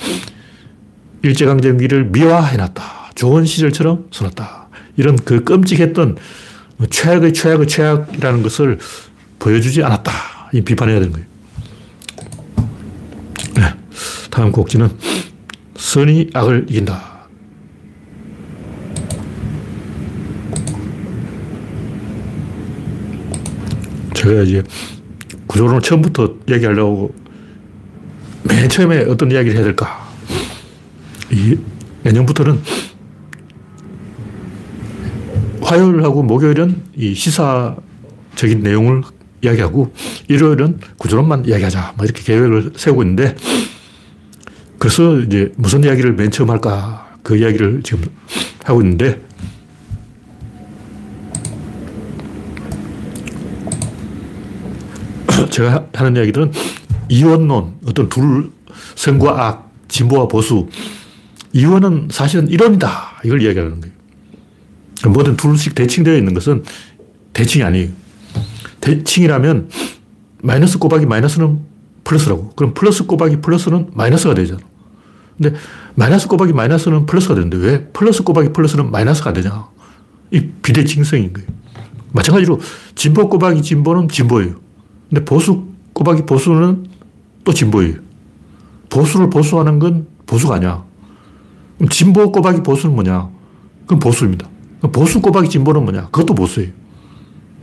일제강점기를 1.22 2.06
미화해놨다. 2.06 3.12
좋은 3.14 3.44
시절처럼 3.44 4.06
써놨다. 4.10 4.68
이런 4.96 5.16
그 5.16 5.44
끔찍했던 5.44 6.16
최악의 6.90 7.34
최악의 7.34 7.68
최악이라는 7.68 8.42
것을 8.42 8.78
보여주지 9.38 9.82
않았다. 9.82 10.12
이 10.54 10.62
비판해야 10.62 10.98
되는 10.98 11.12
거예요. 11.12 11.26
네. 13.56 13.74
다음 14.30 14.50
곡지는 14.50 14.88
선이 15.76 16.30
악을 16.32 16.66
이긴다. 16.68 17.07
제가 24.28 24.42
이제 24.42 24.62
구조론을 25.46 25.80
처음부터 25.80 26.34
얘기하려고 26.50 27.14
맨 28.42 28.68
처음에 28.68 29.04
어떤 29.04 29.30
이야기를 29.30 29.56
해야 29.56 29.64
될까? 29.64 30.06
이 31.30 31.56
내년부터는 32.02 32.60
화요일하고 35.62 36.22
목요일은 36.22 36.82
이 36.94 37.14
시사적인 37.14 38.62
내용을 38.62 39.02
이야기하고 39.42 39.92
일요일은 40.28 40.78
구조론만 40.98 41.46
이야기하자. 41.46 41.94
뭐 41.96 42.04
이렇게 42.04 42.22
계획을 42.22 42.72
세우고 42.76 43.02
있는데 43.02 43.34
그래서 44.78 45.18
이제 45.20 45.52
무슨 45.56 45.84
이야기를 45.84 46.14
맨 46.14 46.30
처음 46.30 46.50
할까 46.50 47.16
그 47.22 47.36
이야기를 47.36 47.82
지금 47.82 48.04
하고 48.64 48.82
있는데 48.82 49.20
제가 55.58 55.88
하는 55.92 56.14
이야기들은 56.14 56.52
이원론, 57.08 57.78
어떤 57.86 58.08
둘, 58.08 58.52
선과 58.94 59.46
악, 59.46 59.72
진보와 59.88 60.28
보수. 60.28 60.68
이원은 61.52 62.08
사실은 62.12 62.48
이론이다. 62.48 63.22
이걸 63.24 63.42
이야기하는 63.42 63.80
거예요. 63.80 63.94
뭐든 65.12 65.36
둘씩 65.36 65.74
대칭되어 65.74 66.16
있는 66.16 66.32
것은 66.34 66.62
대칭이 67.32 67.64
아니에요. 67.64 67.88
대칭이라면 68.80 69.70
마이너스 70.42 70.78
곱하기 70.78 71.06
마이너스는 71.06 71.58
플러스라고. 72.04 72.50
그럼 72.50 72.74
플러스 72.74 73.06
곱하기 73.06 73.40
플러스는 73.40 73.90
마이너스가 73.94 74.34
되잖아. 74.34 74.60
근데 75.36 75.56
마이너스 75.96 76.28
곱하기 76.28 76.52
마이너스는 76.52 77.06
플러스가 77.06 77.34
되는데 77.34 77.56
왜 77.56 77.84
플러스 77.92 78.22
곱하기 78.22 78.52
플러스는 78.52 78.92
마이너스가 78.92 79.30
안 79.30 79.34
되냐? 79.34 79.66
이 80.30 80.46
비대칭성인 80.62 81.32
거예요. 81.32 81.48
마찬가지로 82.12 82.60
진보 82.94 83.28
곱하기 83.28 83.62
진보는 83.62 84.08
진보예요. 84.08 84.67
근데 85.08 85.24
보수 85.24 85.66
곱하기 85.92 86.26
보수는 86.26 86.86
또 87.44 87.52
진보예요. 87.52 87.94
보수를 88.90 89.30
보수하는 89.30 89.78
건 89.78 90.06
보수가 90.26 90.56
아니야. 90.56 90.84
그럼 91.78 91.88
진보 91.88 92.30
곱하기 92.30 92.62
보수는 92.62 92.94
뭐냐? 92.94 93.28
그건 93.82 93.98
보수입니다. 93.98 94.48
보수 94.92 95.20
곱하기 95.20 95.48
진보는 95.48 95.84
뭐냐? 95.84 96.06
그것도 96.06 96.34
보수예요. 96.34 96.70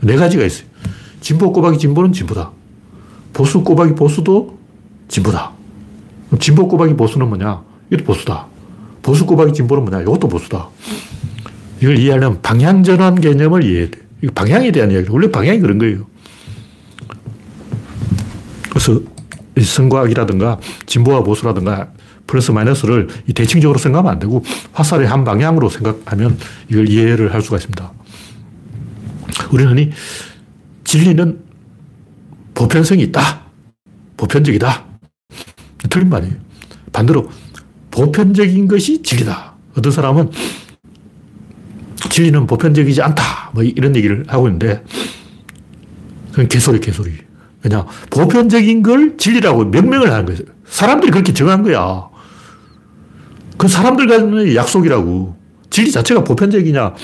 네 0.00 0.16
가지가 0.16 0.44
있어요. 0.44 0.66
진보 1.20 1.52
곱하기 1.52 1.78
진보는 1.78 2.12
진보다. 2.12 2.50
보수 3.32 3.62
곱하기 3.62 3.94
보수도 3.94 4.58
진보다. 5.08 5.52
그럼 6.26 6.40
진보 6.40 6.66
곱하기 6.68 6.94
보수는 6.94 7.28
뭐냐? 7.28 7.62
이것도 7.90 8.04
보수다. 8.04 8.46
보수 9.02 9.24
곱하기 9.26 9.52
진보는 9.52 9.84
뭐냐? 9.84 10.02
이것도 10.02 10.28
보수다. 10.28 10.68
이걸 11.80 11.98
이해하려면 11.98 12.40
방향 12.42 12.82
전환 12.82 13.20
개념을 13.20 13.64
이해해야 13.64 13.90
돼. 13.90 13.98
이 14.22 14.26
방향에 14.28 14.72
대한 14.72 14.90
이야기. 14.90 15.08
원래 15.10 15.30
방향이 15.30 15.60
그런 15.60 15.78
거예요. 15.78 16.06
그래서 18.70 19.00
선과학이라든가 19.62 20.58
진보와 20.86 21.22
보수라든가 21.22 21.92
플러스 22.26 22.50
마이너스를 22.50 23.08
대칭적으로 23.34 23.78
생각하면 23.78 24.12
안 24.12 24.18
되고 24.18 24.44
화살의 24.72 25.06
한 25.06 25.24
방향으로 25.24 25.68
생각하면 25.68 26.36
이걸 26.68 26.88
이해를 26.88 27.32
할 27.32 27.42
수가 27.42 27.56
있습니다. 27.56 27.92
우리는 29.52 29.72
흔히 29.72 29.92
진리는 30.84 31.40
보편성이 32.54 33.02
있다. 33.04 33.42
보편적이다. 34.16 34.84
틀린 35.90 36.08
말이에요. 36.08 36.34
반대로 36.92 37.30
보편적인 37.90 38.66
것이 38.68 39.02
진리다. 39.02 39.54
어떤 39.76 39.92
사람은 39.92 40.30
진리는 42.10 42.46
보편적이지 42.46 43.02
않다. 43.02 43.50
뭐 43.52 43.62
이런 43.62 43.94
얘기를 43.94 44.24
하고 44.28 44.48
있는데 44.48 44.82
그건 46.30 46.48
개소리, 46.48 46.80
개소리. 46.80 47.25
그냥 47.62 47.86
보편적인 48.10 48.82
걸 48.82 49.16
진리라고 49.16 49.64
명명을 49.66 50.12
하는 50.12 50.26
거예요. 50.26 50.40
사람들이 50.66 51.10
그렇게 51.10 51.32
정한 51.32 51.62
거야. 51.62 52.08
그 53.56 53.68
사람들 53.68 54.06
간의 54.06 54.54
약속이라고. 54.56 55.36
진리 55.70 55.90
자체가 55.90 56.24
보편적이냐, 56.24 56.94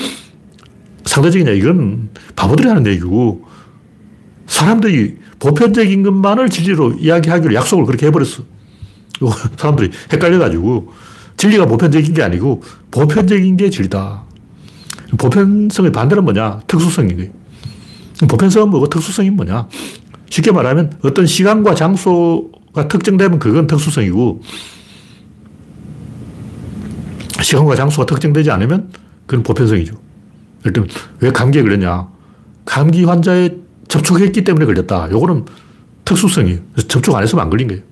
상대적이냐, 1.04 1.50
이건 1.52 2.10
바보들이 2.36 2.68
하는 2.68 2.86
얘기고, 2.86 3.44
사람들이 4.46 5.16
보편적인 5.38 6.02
것만을 6.02 6.48
진리로 6.48 6.92
이야기하기로 6.92 7.54
약속을 7.54 7.84
그렇게 7.86 8.06
해버렸어. 8.06 8.44
사람들이 9.56 9.90
헷갈려가지고, 10.12 10.92
진리가 11.36 11.66
보편적인 11.66 12.14
게 12.14 12.22
아니고, 12.22 12.62
보편적인 12.90 13.56
게 13.56 13.70
진리다. 13.70 14.24
보편성의 15.18 15.92
반대는 15.92 16.24
뭐냐? 16.24 16.60
특수성인 16.66 17.16
거예요. 17.16 17.30
보편성은 18.28 18.70
뭐고 18.70 18.88
특수성이 18.88 19.30
뭐냐? 19.30 19.68
쉽게 20.32 20.50
말하면 20.50 20.94
어떤 21.02 21.26
시간과 21.26 21.74
장소가 21.74 22.88
특정되면 22.88 23.38
그건 23.38 23.66
특수성이고 23.66 24.40
시간과 27.42 27.76
장소가 27.76 28.06
특정되지 28.06 28.50
않으면 28.50 28.90
그건 29.26 29.42
보편성이죠. 29.42 29.94
예를 30.62 30.72
들면 30.72 30.88
왜 31.20 31.30
감기에 31.32 31.60
걸렸냐? 31.60 32.08
감기 32.64 33.04
환자에 33.04 33.50
접촉했기 33.88 34.42
때문에 34.42 34.64
걸렸다. 34.64 35.10
요거는 35.10 35.44
특수성이에요. 36.06 36.60
접촉 36.88 37.14
안 37.14 37.22
했으면 37.22 37.44
안 37.44 37.50
걸린 37.50 37.68
거예요. 37.68 37.82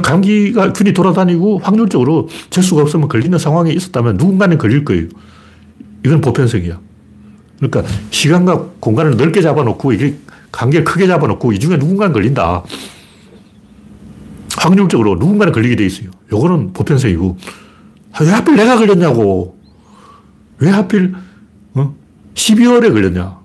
감기가 0.00 0.72
균이 0.72 0.92
돌아다니고 0.92 1.58
확률적으로 1.58 2.28
재수가 2.50 2.82
없으면 2.82 3.08
걸리는 3.08 3.36
상황에 3.36 3.72
있었다면 3.72 4.16
누군가는 4.16 4.56
걸릴 4.58 4.84
거예요. 4.84 5.08
이건 6.06 6.20
보편성이야. 6.20 6.78
그러니까 7.58 7.82
시간과 8.10 8.68
공간을 8.78 9.16
넓게 9.16 9.42
잡아놓고 9.42 9.92
이게 9.92 10.14
관계를 10.52 10.84
크게 10.84 11.06
잡아놓고 11.06 11.52
이 11.52 11.58
중에 11.58 11.76
누군가는 11.76 12.12
걸린다. 12.12 12.62
확률적으로 14.58 15.14
누군가는 15.16 15.52
걸리게 15.52 15.76
돼 15.76 15.86
있어요. 15.86 16.10
요거는 16.30 16.72
보편성이고. 16.72 17.38
왜 18.20 18.28
하필 18.30 18.56
내가 18.56 18.76
걸렸냐고. 18.76 19.58
왜 20.58 20.70
하필, 20.70 21.14
어? 21.74 21.94
12월에 22.34 22.92
걸렸냐. 22.92 23.38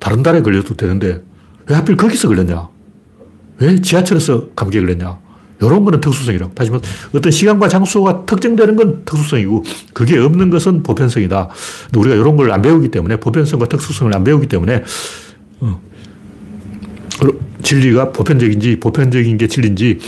다른 0.00 0.22
달에 0.22 0.42
걸려도 0.42 0.74
되는데, 0.74 1.22
왜 1.66 1.74
하필 1.76 1.96
거기서 1.96 2.28
걸렸냐. 2.28 2.68
왜 3.58 3.80
지하철에서 3.80 4.48
감기에 4.56 4.80
걸렸냐. 4.80 5.18
이런 5.60 5.84
거는 5.84 6.00
특수성이라고. 6.00 6.54
다시 6.54 6.70
말해 6.70 6.82
어떤 7.14 7.30
시간과 7.30 7.68
장소가 7.68 8.24
특정되는 8.26 8.76
건 8.76 9.04
특수성이고, 9.04 9.64
그게 9.92 10.18
없는 10.18 10.50
것은 10.50 10.82
보편성이다. 10.82 11.48
우리가 11.96 12.16
이런 12.16 12.36
걸 12.36 12.50
안 12.50 12.62
배우기 12.62 12.88
때문에, 12.90 13.16
보편성과 13.20 13.66
특수성을 13.68 14.14
안 14.14 14.24
배우기 14.24 14.48
때문에, 14.48 14.82
어, 15.60 15.80
진리가 17.62 18.12
보편적인지 18.12 18.80
보편적인 18.80 19.36
게 19.38 19.46
진리인지 19.46 19.98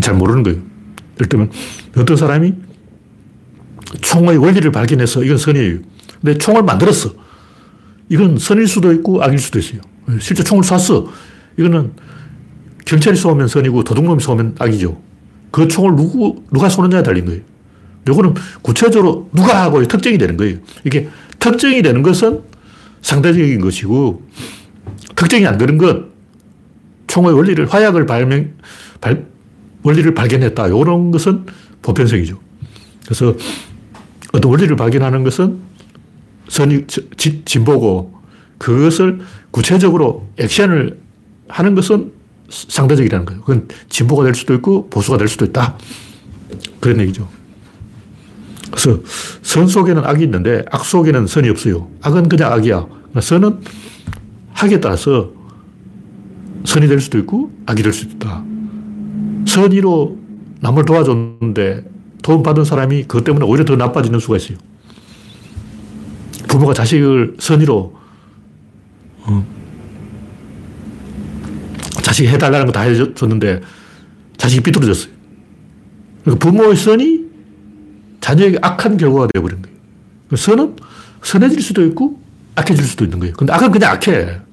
잘 0.00 0.14
모르는 0.14 0.42
거예요. 0.42 0.60
예를 1.16 1.28
들면 1.28 1.50
어떤 1.96 2.16
사람이 2.16 2.54
총의 4.00 4.36
원리를 4.36 4.70
발견해서 4.70 5.24
이건 5.24 5.38
선이에요. 5.38 5.78
근데 6.20 6.38
총을 6.38 6.62
만들었어. 6.62 7.12
이건 8.08 8.38
선일 8.38 8.66
수도 8.66 8.92
있고 8.92 9.22
악일 9.22 9.38
수도 9.38 9.58
있어요. 9.58 9.80
실제 10.20 10.42
총을 10.42 10.64
쐈어. 10.64 11.06
이거는 11.58 11.92
경찰이 12.84 13.16
쏘면 13.16 13.48
선이고 13.48 13.84
도둑놈이 13.84 14.22
쏘면 14.22 14.56
악이죠. 14.58 15.00
그 15.50 15.68
총을 15.68 15.96
누구, 15.96 16.42
누가 16.50 16.68
쏘느냐에 16.68 17.02
달린 17.02 17.26
거예요. 17.26 17.40
요거는 18.06 18.34
구체적으로 18.62 19.28
누가 19.34 19.62
하고 19.62 19.86
특정이 19.86 20.16
되는 20.16 20.36
거예요. 20.36 20.58
이게 20.84 21.08
특정이 21.38 21.82
되는 21.82 22.02
것은 22.02 22.40
상대적인 23.02 23.60
것이고 23.60 24.22
특정이 25.14 25.46
안 25.46 25.58
되는 25.58 25.76
것, 25.78 26.07
총의 27.08 27.34
원리를, 27.34 27.66
화약을 27.66 28.06
발명, 28.06 28.52
발, 29.00 29.26
원리를 29.82 30.14
발견했다. 30.14 30.68
이런 30.68 31.10
것은 31.10 31.46
보편성이죠. 31.82 32.38
그래서 33.04 33.34
어떤 34.32 34.50
원리를 34.50 34.76
발견하는 34.76 35.24
것은 35.24 35.58
선이, 36.48 36.86
진보고 37.44 38.14
그것을 38.58 39.20
구체적으로 39.50 40.28
액션을 40.38 40.98
하는 41.48 41.74
것은 41.74 42.12
상대적이라는 42.50 43.26
거예요. 43.26 43.40
그건 43.42 43.68
진보가 43.88 44.24
될 44.24 44.34
수도 44.34 44.54
있고 44.54 44.88
보수가 44.90 45.18
될 45.18 45.28
수도 45.28 45.44
있다. 45.44 45.76
그런 46.80 47.00
얘기죠. 47.00 47.28
그래서 48.70 49.00
선 49.42 49.66
속에는 49.66 50.04
악이 50.04 50.24
있는데 50.24 50.64
악 50.70 50.84
속에는 50.84 51.26
선이 51.26 51.48
없어요. 51.48 51.90
악은 52.02 52.28
그냥 52.28 52.52
악이야. 52.52 52.86
선은 53.20 53.60
하기에 54.52 54.80
따라서 54.80 55.32
선이 56.68 56.86
될 56.86 57.00
수도 57.00 57.16
있고 57.18 57.50
악이 57.64 57.82
될 57.82 57.94
수도 57.94 58.12
있다. 58.16 58.44
선의로 59.46 60.18
남을 60.60 60.84
도와줬는데 60.84 61.84
도움 62.22 62.42
받은 62.42 62.64
사람이 62.66 63.04
그것 63.04 63.24
때문에 63.24 63.46
오히려 63.46 63.64
더 63.64 63.74
나빠지는 63.76 64.18
수가 64.20 64.36
있어요. 64.36 64.58
부모가 66.46 66.74
자식을 66.74 67.36
선의로 67.38 67.96
어, 69.22 69.46
자식이 72.02 72.28
해달라는 72.28 72.66
거 72.66 72.72
다 72.72 72.82
해줬는데 72.82 73.62
자식이 74.36 74.62
삐뚤어졌어요. 74.64 75.10
그러니까 76.24 76.50
부모의 76.50 76.76
선이 76.76 77.20
자녀에게 78.20 78.58
악한 78.60 78.98
결과가 78.98 79.28
되어버린 79.32 79.62
거예요. 79.62 80.36
선은 80.36 80.76
선해질 81.22 81.62
수도 81.62 81.82
있고 81.86 82.20
악해질 82.56 82.84
수도 82.84 83.04
있는 83.04 83.20
거예요. 83.20 83.34
근데 83.36 83.54
악은 83.54 83.70
그냥 83.70 83.92
악해. 83.92 84.47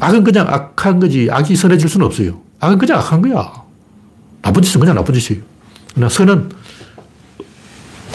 악은 0.00 0.24
그냥 0.24 0.46
악한 0.48 1.00
거지 1.00 1.28
악이 1.30 1.56
선해질 1.56 1.88
수는 1.88 2.06
없어요. 2.06 2.40
악은 2.60 2.78
그냥 2.78 2.98
악한 2.98 3.22
거야. 3.22 3.52
나쁜 4.42 4.62
짓은 4.62 4.80
그냥 4.80 4.94
나쁜 4.96 5.14
짓이에요. 5.14 5.42
그러나 5.94 6.08
선은 6.08 6.50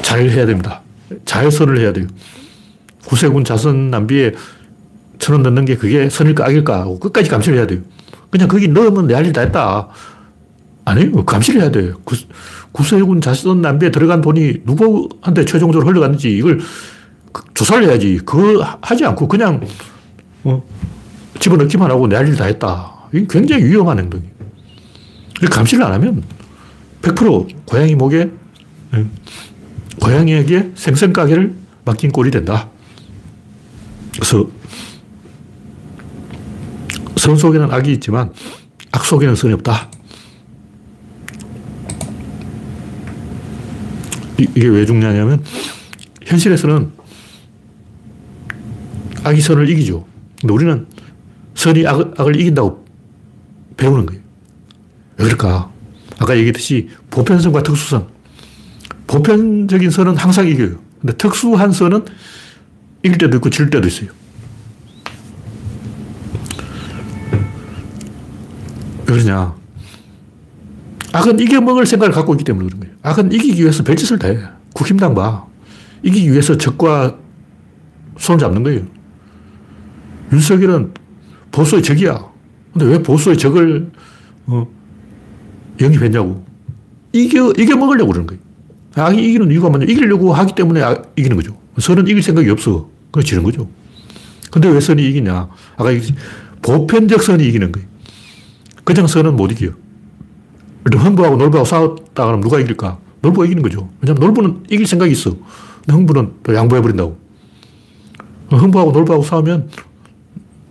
잘 0.02 0.30
해야 0.30 0.46
됩니다. 0.46 0.82
잘 1.26 1.52
선을 1.52 1.80
해야 1.80 1.94
돼요. 1.94 2.08
구세군 3.06 3.44
자선 3.44 3.90
낭비에 3.90 4.34
천 5.18 5.34
원 5.36 5.44
넣는 5.44 5.66
게 5.66 5.76
그게 5.76 6.10
선일까 6.10 6.46
악일까 6.46 6.80
하고 6.82 7.00
끝까지 7.00 7.30
감시를 7.30 7.58
해야 7.58 7.68
돼요. 7.68 7.80
그냥 8.30 8.48
거기 8.48 8.68
넣으면 8.68 9.08
내할일다 9.08 9.42
했다. 9.42 9.88
아니요. 10.86 11.26
감시를 11.26 11.62
해야 11.62 11.72
돼요. 11.72 12.00
구세군 12.72 13.22
자선 13.22 13.62
남비에 13.62 13.92
들어간 13.92 14.22
돈이 14.22 14.58
누구한테 14.66 15.46
최종적으로 15.46 15.88
흘러갔는지 15.90 16.30
이걸 16.38 16.60
그 17.32 17.44
조사를 17.54 17.88
해야지. 17.88 18.20
그거 18.26 18.66
하지 18.82 19.06
않고 19.06 19.28
그냥 19.28 19.62
어, 20.44 20.64
집어넣기만 21.40 21.90
하고 21.90 22.08
내 22.08 22.16
할 22.16 22.28
일 22.28 22.36
다 22.36 22.46
했다. 22.46 22.94
이게 23.14 23.26
굉장히 23.30 23.64
위험한 23.66 24.00
행동이에요. 24.00 24.32
감시를 25.50 25.84
안 25.84 25.94
하면 25.94 26.24
100% 27.02 27.66
고양이 27.66 27.96
목에 27.96 28.30
예, 28.96 29.06
고양이에게 30.02 30.72
생선가게를 30.76 31.56
맡긴 31.86 32.12
꼴이 32.12 32.30
된다. 32.32 32.70
그래서 34.14 34.48
선 37.16 37.38
속에는 37.38 37.72
악이 37.72 37.92
있지만 37.94 38.32
악 38.92 39.06
속에는 39.06 39.36
선이 39.36 39.54
없다. 39.56 39.90
이게 44.38 44.68
왜 44.68 44.86
중요하냐면 44.86 45.44
현실에서는 46.26 46.92
악이 49.24 49.42
선을 49.42 49.70
이기죠. 49.70 50.06
근데 50.40 50.54
우리는 50.54 50.88
선이 51.60 51.86
악, 51.86 52.18
악을 52.18 52.40
이긴다고 52.40 52.86
배우는 53.76 54.06
거예요. 54.06 54.22
왜 55.18 55.26
그럴까? 55.26 55.70
아까 56.18 56.38
얘기했듯이 56.38 56.88
보편성과 57.10 57.64
특수성. 57.64 58.08
보편적인 59.08 59.92
선은 59.92 60.16
항상 60.16 60.48
이겨요. 60.48 60.80
근데 61.02 61.18
특수한 61.18 61.74
선은 61.74 62.06
이길 63.04 63.18
때도 63.18 63.38
있고 63.38 63.50
질 63.50 63.70
때도 63.70 63.90
있어요. 63.90 64.10
왜 69.06 69.06
그러냐? 69.06 69.54
악은 71.12 71.40
이겨먹을 71.42 71.86
생각을 71.86 72.14
갖고 72.14 72.36
있기 72.36 72.46
때문에 72.46 72.68
그런 72.68 72.80
거예요. 72.80 72.96
악은 73.04 73.34
이기기 73.34 73.62
위해서 73.62 73.84
별짓을 73.84 74.18
다 74.18 74.30
해. 74.30 74.40
국힘당 74.74 75.14
봐. 75.14 75.46
이기기 76.04 76.32
위해서 76.32 76.56
적과 76.56 77.18
손을 78.18 78.40
잡는 78.40 78.64
거예요. 78.64 78.84
윤석열은 80.32 80.94
보수의 81.52 81.84
적이야. 81.84 82.26
근데 82.74 82.86
왜 82.86 83.02
보수의 83.02 83.38
적을 83.38 83.92
어, 84.48 84.68
영입했냐고. 85.80 86.46
이겨, 87.14 87.52
이겨 87.58 87.76
먹으려고 87.76 88.12
그러는 88.12 88.28
거예요. 88.28 88.42
악이 88.96 89.24
이기는 89.24 89.52
이유가 89.52 89.70
뭐냐. 89.70 89.86
이기려고 89.86 90.34
하기 90.34 90.56
때문에 90.56 90.82
악, 90.82 91.14
이기는 91.16 91.36
거죠. 91.36 91.58
선은 91.78 92.08
이길 92.08 92.22
생각이 92.22 92.50
없어. 92.50 92.90
그래 93.12 93.24
지는 93.24 93.44
거죠. 93.44 93.70
근데 94.52 94.68
왜 94.68 94.80
선이 94.80 95.08
이기냐. 95.10 95.50
아까 95.78 95.90
보편적 96.62 97.24
선이 97.24 97.48
이기는 97.48 97.72
거예요. 97.72 97.88
그냥 98.84 99.08
선은 99.08 99.36
못 99.36 99.52
이겨요. 99.52 99.72
흥부하고 100.92 101.38
놀부하고 101.38 101.66
싸웠다 101.66 102.26
그러면 102.26 102.42
누가 102.42 102.60
이길까? 102.60 102.98
놀부가 103.22 103.46
이기는 103.46 103.62
거죠. 103.62 103.90
왜냐면 104.02 104.22
놀부는 104.22 104.64
이길 104.70 104.88
생각이 104.88 105.12
있어. 105.12 105.32
근데 105.32 105.94
흥부는 105.94 106.34
또 106.44 106.56
양보해버린다고. 106.56 107.18
흥부하고 108.50 108.92
놀부하고 108.92 109.24
싸우면 109.24 109.70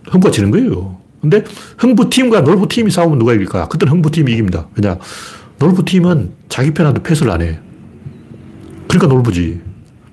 흥부가 0.07 0.31
지는 0.31 0.51
거예요. 0.51 0.97
근데 1.21 1.43
흥부팀과 1.77 2.41
놀부팀이 2.41 2.91
싸우면 2.91 3.19
누가 3.19 3.33
이길까? 3.33 3.67
그때는 3.67 3.93
흥부팀이 3.93 4.31
이깁니다. 4.31 4.67
왜냐? 4.75 4.97
놀부팀은 5.59 6.31
자기 6.47 6.71
편한테 6.71 7.03
패스를 7.03 7.31
안 7.31 7.41
해. 7.41 7.59
그러니까 8.87 9.07
놀부지. 9.13 9.61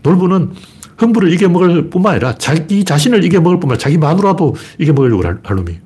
놀부는 0.02 0.52
흥부를 0.98 1.32
이겨먹을 1.32 1.90
뿐만 1.90 2.14
아니라 2.14 2.34
자기 2.36 2.84
자신을 2.84 3.24
이겨먹을 3.24 3.60
뿐만 3.60 3.74
아니라 3.74 3.82
자기 3.82 3.98
마누라도 3.98 4.56
이겨먹으려고 4.78 5.24
할, 5.24 5.38
할 5.42 5.56
놈이. 5.56 5.78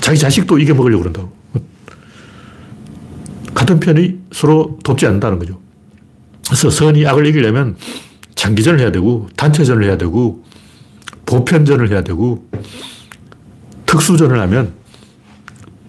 자기 0.00 0.18
자식도 0.18 0.58
이겨먹으려고 0.58 1.02
그런다고. 1.02 1.32
같은 3.54 3.80
편이 3.80 4.18
서로 4.32 4.78
돕지 4.84 5.06
않는다는 5.06 5.38
거죠. 5.38 5.60
그래서 6.46 6.70
선이 6.70 7.06
악을 7.06 7.26
이기려면 7.26 7.76
장기전을 8.34 8.80
해야 8.80 8.92
되고, 8.92 9.28
단체전을 9.36 9.84
해야 9.84 9.96
되고, 9.96 10.44
보편전을 11.26 11.90
해야 11.90 12.02
되고, 12.02 12.48
특수전을 13.84 14.40
하면 14.40 14.72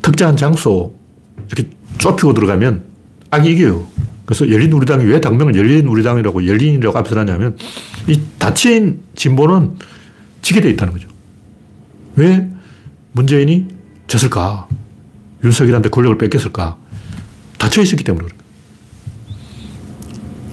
특정한 0.01 0.37
장소 0.37 0.95
이렇게 1.47 1.69
좁히고 1.97 2.33
들어가면 2.33 2.83
악이 3.31 3.51
이겨요. 3.51 3.87
그래서 4.25 4.49
열린우리당이 4.49 5.05
왜 5.05 5.21
당명을 5.21 5.55
열린우리당이라고 5.55 6.47
열린이라고 6.47 6.97
앞에서 6.97 7.19
하냐면 7.19 7.57
이 8.07 8.19
닫힌 8.37 9.01
진보는 9.15 9.77
지게 10.41 10.61
돼 10.61 10.69
있다는 10.71 10.93
거죠. 10.93 11.07
왜 12.15 12.49
문재인이 13.13 13.67
졌을까? 14.07 14.67
윤석열한테 15.43 15.89
권력을 15.89 16.17
뺏겼을까? 16.17 16.77
닫혀 17.57 17.81
있었기 17.81 18.03
때문에 18.03 18.27
그래. 18.27 18.37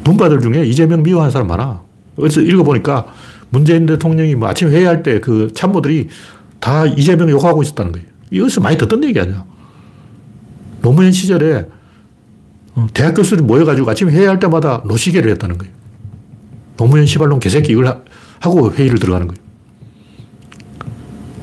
문바들 0.04 0.40
중에 0.40 0.66
이재명 0.66 1.02
미워하는 1.02 1.30
사람 1.30 1.48
많아. 1.48 1.82
어디서 2.16 2.42
읽어보니까 2.42 3.06
문재인 3.54 3.86
대통령이 3.86 4.34
뭐 4.34 4.48
아침 4.48 4.68
회의할 4.68 5.02
때 5.04 5.20
그 5.20 5.52
참모들이 5.54 6.08
다 6.58 6.86
이재명 6.86 7.30
욕하고 7.30 7.62
있었다는 7.62 7.92
거예요. 7.92 8.06
이것서 8.30 8.60
많이 8.60 8.76
듣던 8.76 9.04
얘기 9.04 9.20
아니야. 9.20 9.44
노무현 10.82 11.12
시절에 11.12 11.66
어, 12.74 12.86
대학 12.92 13.14
교수들이 13.14 13.42
모여가지고 13.42 13.88
아침에 13.88 14.10
회의할 14.10 14.40
때마다 14.40 14.82
노시계를 14.84 15.30
했다는 15.32 15.56
거예요. 15.58 15.72
노무현 16.76 17.06
시발놈 17.06 17.38
개새끼 17.38 17.72
이걸 17.72 18.02
하고 18.40 18.72
회의를 18.72 18.98
들어가는 18.98 19.28
거예요. 19.28 19.40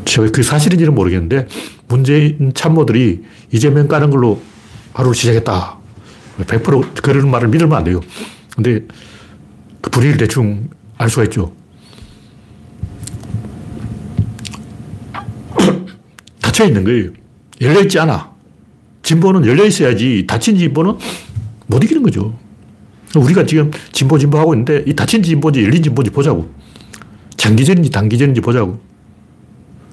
제가 0.04 0.30
그 0.32 0.44
사실인지는 0.44 0.94
모르겠는데 0.94 1.48
문재인 1.88 2.52
참모들이 2.54 3.24
이재명 3.52 3.88
까는 3.88 4.10
걸로 4.10 4.42
하루를 4.94 5.16
시작했다. 5.16 5.78
100% 6.42 7.02
그런 7.02 7.32
말을 7.32 7.48
믿으면 7.48 7.74
안 7.78 7.84
돼요. 7.86 8.02
근데 8.56 8.86
그 9.80 9.90
분위기를 9.90 10.18
대충 10.18 10.70
알 10.98 11.10
수가 11.10 11.24
있죠. 11.24 11.61
닫혀 16.62 16.66
있는 16.66 16.84
거예요. 16.84 17.10
열려 17.60 17.82
있지 17.82 18.00
않아. 18.00 18.32
진보는 19.02 19.46
열려 19.48 19.66
있어야지 19.66 20.26
닫힌 20.28 20.58
진보는 20.58 20.98
못 21.68 21.84
이기는 21.84 22.04
거죠. 22.04 22.38
우리가 23.16 23.46
지금 23.46 23.72
진보 23.92 24.18
진보 24.18 24.38
하고 24.38 24.54
있는데 24.54 24.84
이 24.86 24.96
닫힌 24.96 25.24
진보인지 25.24 25.64
열린 25.64 25.82
진보인지 25.82 26.12
보자고. 26.12 26.54
장기전인지 27.38 27.90
단기전인지 27.90 28.42
보자고. 28.42 28.80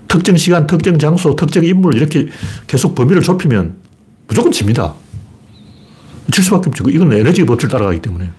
특정 0.06 0.36
시간, 0.36 0.66
특정 0.66 0.98
장소, 0.98 1.34
특정 1.36 1.64
인물 1.64 1.94
이렇게 1.96 2.28
계속 2.66 2.94
범위를 2.94 3.22
좁히면 3.22 3.76
무조건 4.26 4.52
집니다. 4.52 4.94
질 6.30 6.44
수밖에 6.44 6.68
없죠. 6.68 6.84
이건 6.90 7.12
에너지 7.12 7.44
법칙을 7.44 7.72
따라가기 7.72 8.00
때문에. 8.00 8.30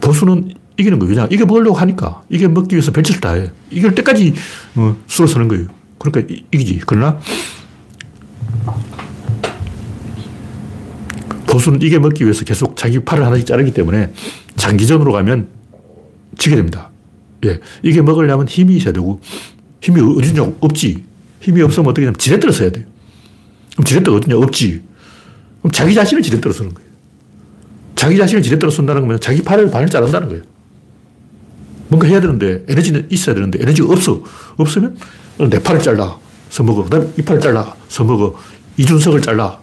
보수는 0.00 0.54
이기는 0.78 0.98
거예요. 0.98 1.14
그냥 1.14 1.28
이겨먹으려고 1.30 1.76
하니까. 1.76 2.22
이겨먹기 2.30 2.74
위해서 2.74 2.92
별짓을 2.92 3.20
다 3.20 3.32
해. 3.32 3.50
이길 3.70 3.94
때까지 3.94 4.34
어, 4.76 4.96
술을 5.06 5.28
서는 5.28 5.48
거예요. 5.48 5.77
그러니까 5.98 6.34
이기지. 6.52 6.82
그러나 6.86 7.20
보수는 11.46 11.82
이겨먹기 11.82 12.24
위해서 12.24 12.44
계속 12.44 12.76
자기 12.76 13.00
팔을 13.00 13.24
하나씩 13.24 13.46
자르기 13.46 13.72
때문에 13.72 14.12
장기전으로 14.56 15.12
가면 15.12 15.48
지게 16.36 16.56
됩니다. 16.56 16.90
예. 17.44 17.60
이게 17.82 18.02
먹으려면 18.02 18.46
힘이 18.46 18.76
있어야 18.76 18.92
되고 18.92 19.20
힘이 19.80 20.00
어디냐? 20.00 20.52
없지. 20.60 21.04
힘이 21.40 21.62
없으면 21.62 21.88
어떻게 21.88 22.02
되냐면 22.02 22.18
지렛대를 22.18 22.52
써야 22.52 22.70
돼요. 22.70 22.84
그럼 23.72 23.84
지렛대가 23.84 24.16
어디냐? 24.16 24.36
없지. 24.36 24.82
그럼 25.60 25.72
자기 25.72 25.94
자신을 25.94 26.22
지렛대로 26.22 26.52
쓰는 26.52 26.74
거예요. 26.74 26.88
자기 27.94 28.16
자신을 28.16 28.42
지렛대로 28.42 28.70
쓴다는 28.70 29.02
거면 29.02 29.20
자기 29.20 29.42
팔을 29.42 29.70
반을 29.70 29.88
자른다는 29.88 30.28
거예요. 30.28 30.42
뭔가 31.88 32.06
해야 32.06 32.20
되는데 32.20 32.64
에너지는 32.68 33.06
있어야 33.10 33.34
되는데 33.34 33.58
에너지가 33.62 33.92
없어. 33.92 34.22
없으면 34.56 34.96
내 35.38 35.62
팔을 35.62 35.80
잘라. 35.82 36.16
서먹어. 36.50 36.84
그 36.84 36.90
다음에 36.90 37.08
이 37.16 37.22
팔을 37.22 37.40
잘라. 37.40 37.74
서먹어. 37.88 38.34
이준석을 38.76 39.22
잘라. 39.22 39.58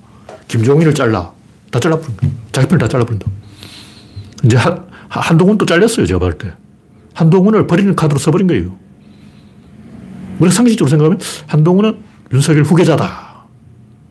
김종인을 0.47 0.93
잘라. 0.93 1.31
다 1.71 1.80
잘라버린 1.80 2.17
거예요. 2.17 2.36
자기 2.51 2.67
편을 2.67 2.80
다 2.80 2.88
잘라버린다. 2.88 3.26
이제 4.43 4.57
한, 4.57 4.86
한동훈도 5.09 5.65
잘렸어요. 5.65 6.05
제가 6.05 6.19
봤을 6.19 6.38
때. 6.38 6.53
한동훈을 7.13 7.67
버리는 7.67 7.95
카드로 7.95 8.19
써버린 8.19 8.47
거예요. 8.47 8.76
우리가 10.39 10.53
상식적으로 10.53 10.89
생각하면 10.89 11.19
한동훈은 11.47 11.97
윤석열 12.34 12.63
후계자다. 12.63 13.45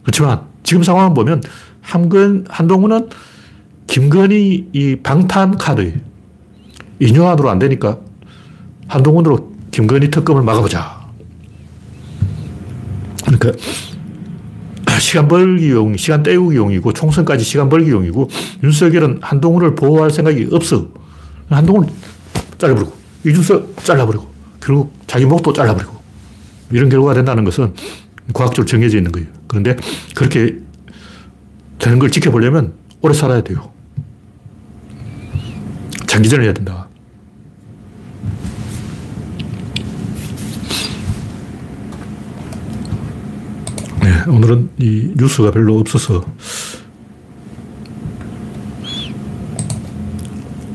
그렇지만 0.02 0.42
지금 0.62 0.82
상황을 0.82 1.14
보면 1.14 1.42
한근, 1.82 2.44
한동훈은 2.48 3.10
김건희 3.86 4.68
이 4.72 4.96
방탄 5.02 5.56
카드예요. 5.56 5.92
인용안으로 7.00 7.50
안 7.50 7.58
되니까 7.58 7.98
한동훈으로 8.88 9.52
김건희 9.70 10.10
특검을 10.10 10.42
막아보자. 10.42 11.03
그러니까 13.24 13.52
시간 15.00 15.28
벌기용, 15.28 15.96
시간 15.96 16.22
때우기용이고 16.22 16.92
총선까지 16.92 17.44
시간 17.44 17.68
벌기용이고 17.68 18.28
윤석열은 18.62 19.18
한동훈을 19.22 19.74
보호할 19.74 20.10
생각이 20.10 20.48
없어. 20.52 20.88
한동훈 21.48 21.88
잘라버리고 22.58 22.92
이준석 23.24 23.84
잘라버리고 23.84 24.26
결국 24.60 24.92
자기 25.06 25.24
목도 25.24 25.52
잘라버리고 25.52 25.94
이런 26.70 26.88
결과가 26.88 27.14
된다는 27.14 27.44
것은 27.44 27.74
과학적으로 28.32 28.66
정해져 28.66 28.96
있는 28.96 29.12
거예요. 29.12 29.28
그런데 29.46 29.76
그렇게 30.14 30.58
되는 31.78 31.98
걸 31.98 32.10
지켜보려면 32.10 32.72
오래 33.02 33.12
살아야 33.12 33.42
돼요. 33.42 33.70
장기전을 36.06 36.44
해야 36.44 36.54
된다. 36.54 36.88
네, 44.00 44.13
오늘은 44.28 44.70
이 44.78 45.12
뉴스가 45.16 45.50
별로 45.50 45.78
없어서 45.78 46.24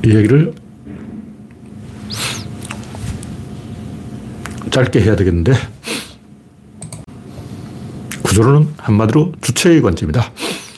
이 0.05 0.15
얘기를 0.15 0.53
짧게 4.71 5.01
해야 5.01 5.15
되겠는데 5.15 5.53
구조론은 8.23 8.73
한마디로 8.77 9.33
주체의 9.41 9.81
관점이다. 9.81 10.31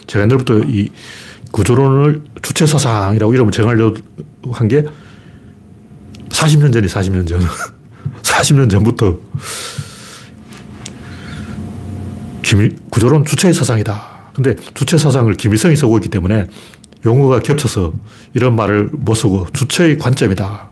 제가 0.07 0.23
옛날부터 0.23 0.59
이 0.59 0.89
구조론을 1.51 2.21
주체 2.41 2.65
사상이라고 2.65 3.33
이름을 3.33 3.51
정하려고 3.51 3.97
한 4.51 4.67
게 4.67 4.85
40년 6.29 6.71
전이 6.73 6.87
40년 6.87 7.27
전. 7.27 7.41
40년 8.23 8.69
전부터 8.69 9.19
김, 12.51 12.77
구조론 12.89 13.23
주체사상이다. 13.23 14.33
근데 14.35 14.55
주체 14.73 14.97
사상을 14.97 15.33
김일성이 15.35 15.77
쓰고 15.77 15.97
있기 15.99 16.09
때문에 16.09 16.47
용어가 17.05 17.39
겹쳐서 17.39 17.93
이런 18.33 18.57
말을 18.57 18.89
못 18.91 19.15
쓰고 19.15 19.47
주체의 19.53 19.97
관점이다. 19.97 20.69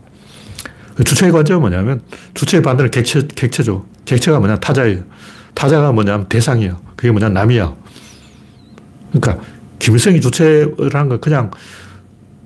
그 0.94 1.04
주체의 1.04 1.32
관점은 1.32 1.62
뭐냐면 1.62 2.02
주체의 2.34 2.62
반대는 2.62 2.90
객체, 2.90 3.26
객체죠. 3.34 3.86
객체가 4.04 4.40
뭐냐 4.40 4.56
타자예요. 4.56 5.04
타자가 5.54 5.92
뭐냐면 5.92 6.28
대상이에요. 6.28 6.78
그게 6.96 7.10
뭐냐 7.12 7.30
남이야. 7.30 7.74
그러니까 9.12 9.42
김일성이 9.78 10.20
주체라는 10.20 11.08
건 11.08 11.20
그냥 11.22 11.50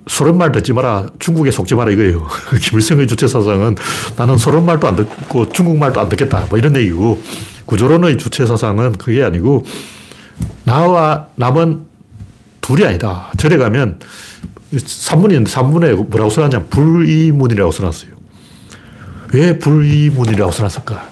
소련 0.06 0.38
말 0.38 0.52
듣지 0.52 0.72
마라. 0.72 1.08
중국에 1.18 1.50
속지 1.50 1.74
마라 1.74 1.90
이거예요. 1.90 2.24
김일성의 2.62 3.08
주체 3.08 3.26
사상은 3.26 3.74
나는 4.16 4.38
소련 4.38 4.64
말도 4.64 4.86
안 4.86 4.94
듣고 4.94 5.48
중국 5.48 5.76
말도 5.76 6.00
안 6.00 6.08
듣겠다. 6.08 6.46
뭐 6.48 6.56
이런 6.56 6.76
얘기고 6.76 7.20
구조론의 7.66 8.18
주체 8.18 8.46
사상은 8.46 8.92
그게 8.92 9.22
아니고 9.22 9.64
나와 10.64 11.28
남은 11.36 11.86
둘이 12.60 12.84
아니다. 12.84 13.30
절에 13.36 13.56
가면 13.56 14.00
산문이 14.78 15.34
있는데 15.34 15.50
산문에 15.50 15.92
뭐라고 15.92 16.30
써놨냐 16.30 16.64
불이문이라고 16.64 17.70
써놨어요. 17.70 18.10
왜 19.32 19.58
불이문이라고 19.58 20.50
써놨을까? 20.50 21.08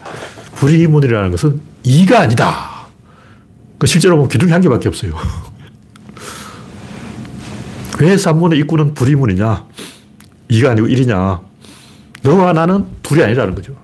불이문이라는 0.57 1.31
것은 1.31 1.61
이가 1.83 2.21
아니다. 2.21 2.87
그 3.79 3.87
실제로 3.87 4.17
보면 4.17 4.29
기둥이 4.29 4.53
한 4.53 4.61
개밖에 4.61 4.89
없어요. 4.89 5.15
왜 8.01 8.17
산문의 8.17 8.59
입구는 8.61 8.95
불이문이냐? 8.95 9.67
이가 10.49 10.71
아니고 10.71 10.87
일이냐? 10.87 11.41
너와 12.23 12.53
나는 12.53 12.87
둘이 13.03 13.23
아니라는 13.23 13.55
거죠. 13.55 13.75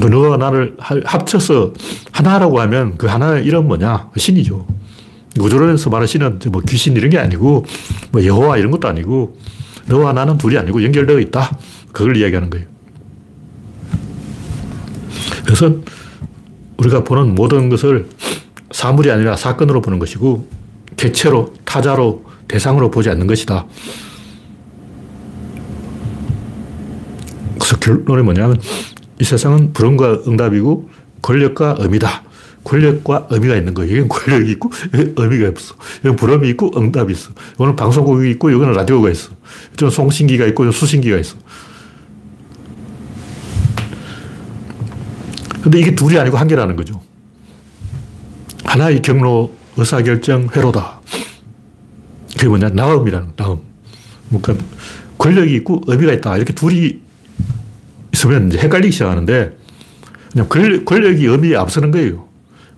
그 0.00 0.06
너와 0.06 0.36
나를 0.36 0.76
합쳐서 0.78 1.72
하나라고 2.12 2.60
하면 2.60 2.96
그 2.96 3.06
하나의 3.06 3.44
이름 3.44 3.66
뭐냐? 3.66 4.10
신이죠. 4.16 4.66
구조론에서 5.38 5.90
말하는 5.90 6.06
신은 6.06 6.38
뭐 6.50 6.62
귀신 6.68 6.96
이런 6.96 7.10
게 7.10 7.18
아니고 7.18 7.64
뭐 8.12 8.24
여호와 8.24 8.58
이런 8.58 8.70
것도 8.70 8.88
아니고 8.88 9.36
너와 9.86 10.12
나는 10.12 10.38
둘이 10.38 10.56
아니고 10.56 10.82
연결되어 10.82 11.18
있다. 11.20 11.58
그걸 11.92 12.16
이야기하는 12.16 12.50
거예요. 12.50 12.66
그래서 15.44 15.74
우리가 16.76 17.04
보는 17.04 17.34
모든 17.34 17.68
것을 17.68 18.08
사물이 18.70 19.10
아니라 19.10 19.36
사건으로 19.36 19.80
보는 19.80 19.98
것이고 19.98 20.48
객체로, 20.96 21.54
타자로, 21.64 22.24
대상으로 22.46 22.90
보지 22.90 23.08
않는 23.10 23.26
것이다. 23.26 23.66
그래서 27.54 27.76
결론이 27.78 28.22
뭐냐면 28.22 28.60
이 29.20 29.24
세상은 29.24 29.72
불응과 29.72 30.22
응답이고 30.26 30.90
권력과 31.22 31.76
의미다. 31.78 32.22
권력과 32.64 33.28
의미가 33.30 33.56
있는 33.56 33.74
거예요. 33.74 33.90
여기는 33.90 34.08
권력이 34.08 34.50
있고 34.52 34.70
의미가 34.92 35.48
없어. 35.48 35.74
여기 36.04 36.16
불음이 36.16 36.48
있고 36.50 36.70
응답이 36.76 37.12
있어. 37.12 37.30
이거는 37.54 37.76
방송국이 37.76 38.30
있고 38.32 38.52
여기는 38.52 38.72
라디오가 38.74 39.10
있어. 39.10 39.30
이쪽은 39.72 39.90
송신기가 39.90 40.46
있고 40.46 40.70
수신기가 40.70 41.16
있어. 41.18 41.36
근데 45.62 45.80
이게 45.80 45.94
둘이 45.94 46.18
아니고 46.18 46.36
한 46.36 46.46
개라는 46.46 46.76
거죠. 46.76 47.00
하나의 48.64 49.02
경로, 49.02 49.54
의사결정, 49.76 50.48
회로다. 50.54 51.00
그게 52.34 52.48
뭐냐? 52.48 52.68
나음이라는 52.68 53.32
나음. 53.34 53.58
그러니까 54.28 54.64
권력이 55.16 55.54
있고 55.56 55.82
의미가 55.86 56.12
있다. 56.12 56.36
이렇게 56.36 56.52
둘이 56.52 57.00
있으면 58.18 58.48
이제 58.48 58.58
헷갈리기 58.58 58.92
시작하는데 58.92 59.56
그냥 60.32 60.48
권력, 60.48 60.84
권력이 60.84 61.24
의미에 61.24 61.56
앞서는 61.56 61.90
거예요. 61.90 62.28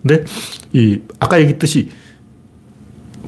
근데 0.02 0.24
이 0.72 1.00
아까 1.18 1.38
얘기했듯이 1.40 1.90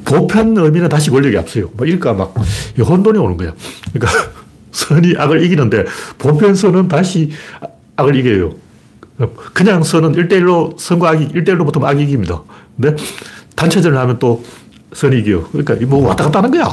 보편 0.04 0.56
의미는 0.56 0.88
다시 0.88 1.10
권력이 1.10 1.36
앞서요. 1.38 1.70
뭐 1.74 1.86
이럴까 1.86 2.12
막 2.14 2.34
혼돈이 2.78 3.18
오는 3.18 3.36
거야. 3.36 3.54
그러니까 3.92 4.30
선이 4.72 5.14
악을 5.16 5.42
이기는데 5.44 5.84
보편 6.18 6.54
선은 6.54 6.88
다시 6.88 7.30
악을 7.96 8.16
이겨요. 8.16 8.54
그냥 9.52 9.82
선은 9.82 10.12
1대1로 10.12 10.78
선과 10.78 11.10
악이 11.10 11.28
1대1로 11.28 11.64
붙으면 11.66 11.88
악이 11.88 12.02
이깁니다. 12.04 12.42
근데 12.76 13.02
단체전을 13.54 13.98
하면 13.98 14.18
또 14.18 14.44
선이 14.94 15.20
이겨. 15.20 15.46
그러니까 15.52 15.76
뭐 15.86 16.06
왔다 16.08 16.24
갔다 16.24 16.38
하는 16.38 16.50
거야. 16.50 16.64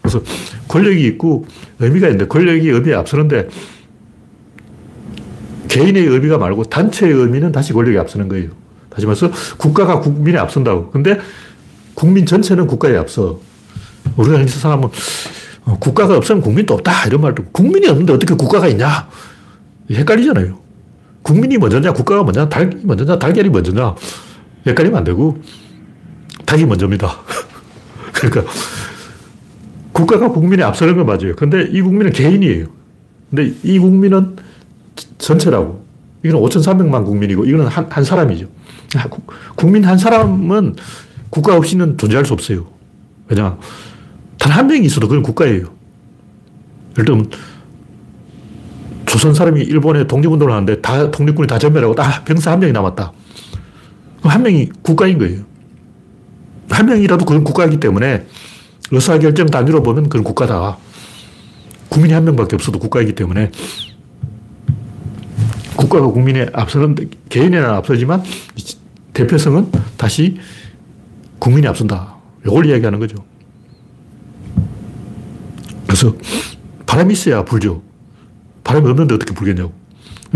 그래서 0.00 0.20
권력이 0.66 1.06
있고 1.08 1.46
의미가 1.78 2.08
있는데 2.08 2.26
권력이 2.26 2.68
의미에 2.68 2.94
앞서는데 2.94 3.48
개인의 5.72 6.04
의미가 6.04 6.36
말고 6.36 6.64
단체의 6.64 7.14
의미는 7.14 7.50
다시 7.50 7.72
권력이 7.72 7.98
앞서는 7.98 8.28
거예요. 8.28 8.50
다시 8.90 9.06
말해서 9.06 9.30
국가가 9.56 10.00
국민에 10.00 10.38
앞선다고. 10.38 10.90
근데 10.90 11.18
국민 11.94 12.26
전체는 12.26 12.66
국가에 12.66 12.94
앞서. 12.96 13.40
우리가 14.16 14.40
이 14.42 14.48
세상하면 14.48 14.90
어, 15.64 15.78
국가가 15.78 16.16
없으면 16.18 16.42
국민도 16.42 16.74
없다. 16.74 17.06
이런 17.06 17.22
말도. 17.22 17.44
국민이 17.52 17.88
없는데 17.88 18.12
어떻게 18.12 18.34
국가가 18.34 18.68
있냐? 18.68 19.08
헷갈리잖아요. 19.90 20.58
국민이 21.22 21.56
먼저냐, 21.56 21.94
국가가 21.94 22.22
먼저냐, 22.22 22.50
닭이 22.50 22.80
먼저냐, 22.82 23.18
달걀이 23.18 23.48
먼저냐. 23.48 23.94
헷갈리면 24.66 24.98
안 24.98 25.04
되고, 25.04 25.40
닭이 26.44 26.66
먼저입니다. 26.66 27.16
그러니까, 28.12 28.52
국가가 29.92 30.28
국민에 30.28 30.64
앞서는 30.64 30.96
건 30.96 31.06
맞아요. 31.06 31.34
근데 31.36 31.62
이 31.70 31.80
국민은 31.80 32.12
개인이에요. 32.12 32.66
근데 33.30 33.54
이 33.62 33.78
국민은 33.78 34.36
전체라고. 35.18 35.84
이건 36.24 36.40
5,300만 36.42 37.04
국민이고, 37.04 37.44
이거는 37.44 37.66
한, 37.66 37.86
한 37.90 38.04
사람이죠. 38.04 38.46
국민 39.56 39.84
한 39.84 39.98
사람은 39.98 40.76
국가 41.30 41.56
없이는 41.56 41.96
존재할 41.98 42.24
수 42.24 42.32
없어요. 42.32 42.66
왜냐, 43.28 43.56
단 44.38 44.52
한 44.52 44.66
명이 44.66 44.84
있어도 44.86 45.08
그건 45.08 45.22
국가예요. 45.22 45.72
예를 46.92 47.04
들면, 47.04 47.30
조선 49.06 49.34
사람이 49.34 49.62
일본에 49.62 50.06
독립운동을 50.06 50.52
하는데 50.52 50.80
다 50.80 51.10
독립군이 51.10 51.46
다 51.46 51.58
전멸하고 51.58 51.94
딱 51.94 52.24
병사 52.24 52.50
한 52.52 52.60
명이 52.60 52.72
남았다. 52.72 53.12
그럼 54.20 54.32
한 54.32 54.42
명이 54.42 54.70
국가인 54.82 55.18
거예요. 55.18 55.42
한 56.70 56.86
명이라도 56.86 57.24
그건 57.24 57.44
국가이기 57.44 57.78
때문에 57.78 58.26
의사결정 58.90 59.46
단위로 59.48 59.82
보면 59.82 60.04
그건 60.04 60.24
국가다. 60.24 60.78
국민이 61.88 62.14
한 62.14 62.24
명밖에 62.24 62.56
없어도 62.56 62.78
국가이기 62.78 63.14
때문에 63.14 63.50
국가가 65.76 66.06
국민에 66.06 66.48
앞서는데 66.52 67.06
개인에는 67.28 67.68
앞서지만 67.68 68.22
대표성은 69.14 69.70
다시 69.96 70.38
국민이 71.38 71.66
앞선다. 71.66 72.16
이걸 72.46 72.66
이야기하는 72.66 72.98
거죠. 72.98 73.16
그래서 75.86 76.14
바람이 76.86 77.12
있어야 77.12 77.44
불죠. 77.44 77.82
바람이 78.64 78.88
없는데 78.88 79.14
어떻게 79.14 79.34
불겠냐고. 79.34 79.72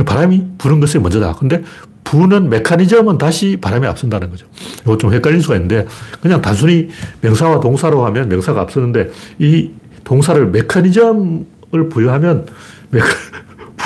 바람이 0.04 0.44
부는 0.58 0.80
것이 0.80 0.98
먼저다. 0.98 1.34
근데 1.34 1.62
부는 2.04 2.50
메커니즘은 2.50 3.18
다시 3.18 3.56
바람이 3.60 3.86
앞선다는 3.86 4.30
거죠. 4.30 4.46
이거 4.82 4.96
좀 4.96 5.12
헷갈릴 5.12 5.42
수가 5.42 5.56
있는데 5.56 5.86
그냥 6.20 6.40
단순히 6.40 6.88
명사와 7.20 7.60
동사로 7.60 8.04
하면 8.06 8.28
명사가 8.28 8.60
앞서는데 8.60 9.10
이 9.38 9.70
동사를 10.04 10.46
메커니즘을 10.50 11.88
부여하면 11.90 12.46
메커, 12.90 13.06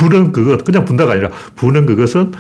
부는 0.01 0.33
그것, 0.33 0.65
그냥 0.65 0.87
분다가 0.87 1.13
아니라 1.13 1.29
부는 1.57 1.85
그것은 1.85 2.33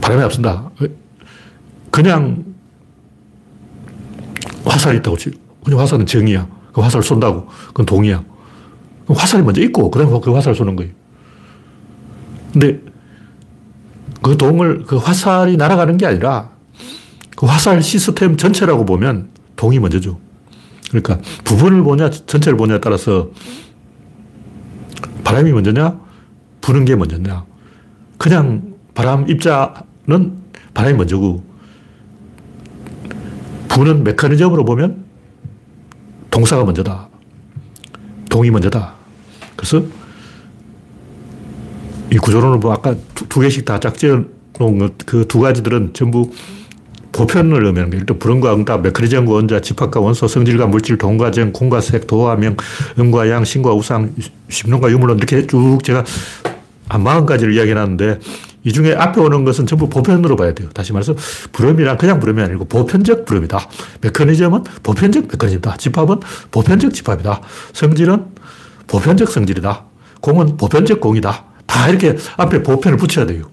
바람이 0.00 0.24
앞선다. 0.24 0.70
그냥 1.92 2.44
화살이 4.64 4.98
있다고 4.98 5.16
치 5.16 5.30
그냥 5.62 5.78
화살은 5.78 6.04
정이야. 6.04 6.48
그 6.72 6.80
화살 6.80 7.00
쏜다고. 7.00 7.46
그건 7.68 7.86
동이야. 7.86 8.24
화살이 9.06 9.44
먼저 9.44 9.62
있고, 9.62 9.90
그 9.90 10.00
다음에 10.00 10.20
그 10.20 10.34
화살 10.34 10.54
쏘는 10.54 10.74
거예요. 10.74 10.92
근데 12.52 12.80
그 14.20 14.36
동을, 14.36 14.84
그 14.84 14.96
화살이 14.96 15.56
날아가는 15.56 15.96
게 15.96 16.06
아니라 16.06 16.50
그 17.36 17.46
화살 17.46 17.80
시스템 17.82 18.36
전체라고 18.36 18.84
보면 18.84 19.30
동이 19.54 19.78
먼저죠. 19.78 20.18
그러니까 21.02 21.18
부분을 21.42 21.82
보냐, 21.82 22.10
전체를 22.10 22.56
보냐에 22.56 22.78
따라서 22.80 23.30
바람이 25.24 25.52
먼저냐, 25.52 26.00
부는 26.60 26.84
게 26.84 26.94
먼저냐. 26.94 27.44
그냥 28.16 28.74
바람 28.94 29.28
입자는 29.28 30.38
바람이 30.72 30.96
먼저고, 30.96 31.42
부는 33.68 34.04
메커니즘으로 34.04 34.64
보면 34.64 35.04
동사가 36.30 36.64
먼저다. 36.64 37.08
동이 38.30 38.50
먼저다. 38.50 38.94
그래서 39.56 39.84
이 42.12 42.18
구조론을 42.18 42.58
뭐 42.58 42.72
아까 42.72 42.94
두, 43.14 43.28
두 43.28 43.40
개씩 43.40 43.64
다 43.64 43.80
짝지어 43.80 44.24
놓은 44.58 44.90
그 45.04 45.26
두 45.26 45.40
가지들은 45.40 45.94
전부 45.94 46.30
보편을 47.14 47.64
의미하는 47.64 47.90
게 47.90 47.98
일단 47.98 48.18
불응과 48.18 48.54
응답, 48.54 48.82
메커니즘과 48.82 49.32
원자, 49.32 49.60
집합과 49.60 50.00
원소, 50.00 50.26
성질과 50.26 50.66
물질, 50.66 50.98
동과 50.98 51.30
정, 51.30 51.52
공과 51.52 51.80
색, 51.80 52.08
도와 52.08 52.34
명, 52.34 52.56
음과 52.98 53.30
양, 53.30 53.44
신과 53.44 53.72
우상, 53.72 54.12
심론과 54.48 54.90
유물론 54.90 55.18
이렇게 55.18 55.46
쭉 55.46 55.78
제가 55.84 56.04
한 56.88 57.04
40가지를 57.04 57.54
이야기해놨는데 57.54 58.18
이 58.64 58.72
중에 58.72 58.94
앞에 58.94 59.20
오는 59.20 59.44
것은 59.44 59.66
전부 59.66 59.88
보편으로 59.88 60.34
봐야 60.34 60.52
돼요. 60.52 60.68
다시 60.74 60.92
말해서 60.92 61.14
불음이란 61.52 61.98
그냥 61.98 62.18
불음이 62.18 62.42
아니고 62.42 62.64
보편적 62.64 63.24
불음이다. 63.26 63.60
메커니즘은 64.00 64.64
보편적 64.82 65.28
메커니즘이다. 65.28 65.76
집합은 65.76 66.20
보편적 66.50 66.92
집합이다. 66.92 67.40
성질은 67.74 68.24
보편적 68.88 69.30
성질이다. 69.30 69.84
공은 70.20 70.56
보편적 70.56 71.00
공이다. 71.00 71.44
다 71.66 71.88
이렇게 71.88 72.16
앞에 72.36 72.62
보편을 72.62 72.98
붙여야 72.98 73.26
돼요. 73.26 73.44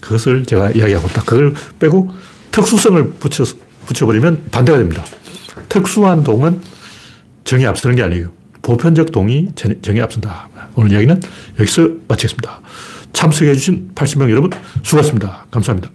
그것을 0.00 0.44
제가 0.44 0.72
이야기하고 0.72 1.08
있다. 1.08 1.22
그걸 1.22 1.54
빼고 1.78 2.10
특수성을 2.54 3.14
붙여, 3.14 3.44
붙여버리면 3.86 4.46
반대가 4.52 4.78
됩니다. 4.78 5.04
특수한 5.68 6.22
동은 6.22 6.60
정이 7.42 7.66
앞서는 7.66 7.96
게 7.96 8.02
아니에요. 8.04 8.30
보편적 8.62 9.10
동이 9.10 9.48
정이 9.56 10.00
앞선다. 10.00 10.48
오늘 10.76 10.92
이야기는 10.92 11.20
여기서 11.58 11.88
마치겠습니다. 12.06 12.60
참석해주신 13.12 13.90
80명 13.96 14.30
여러분 14.30 14.50
수고하셨습니다. 14.84 15.46
감사합니다. 15.50 15.90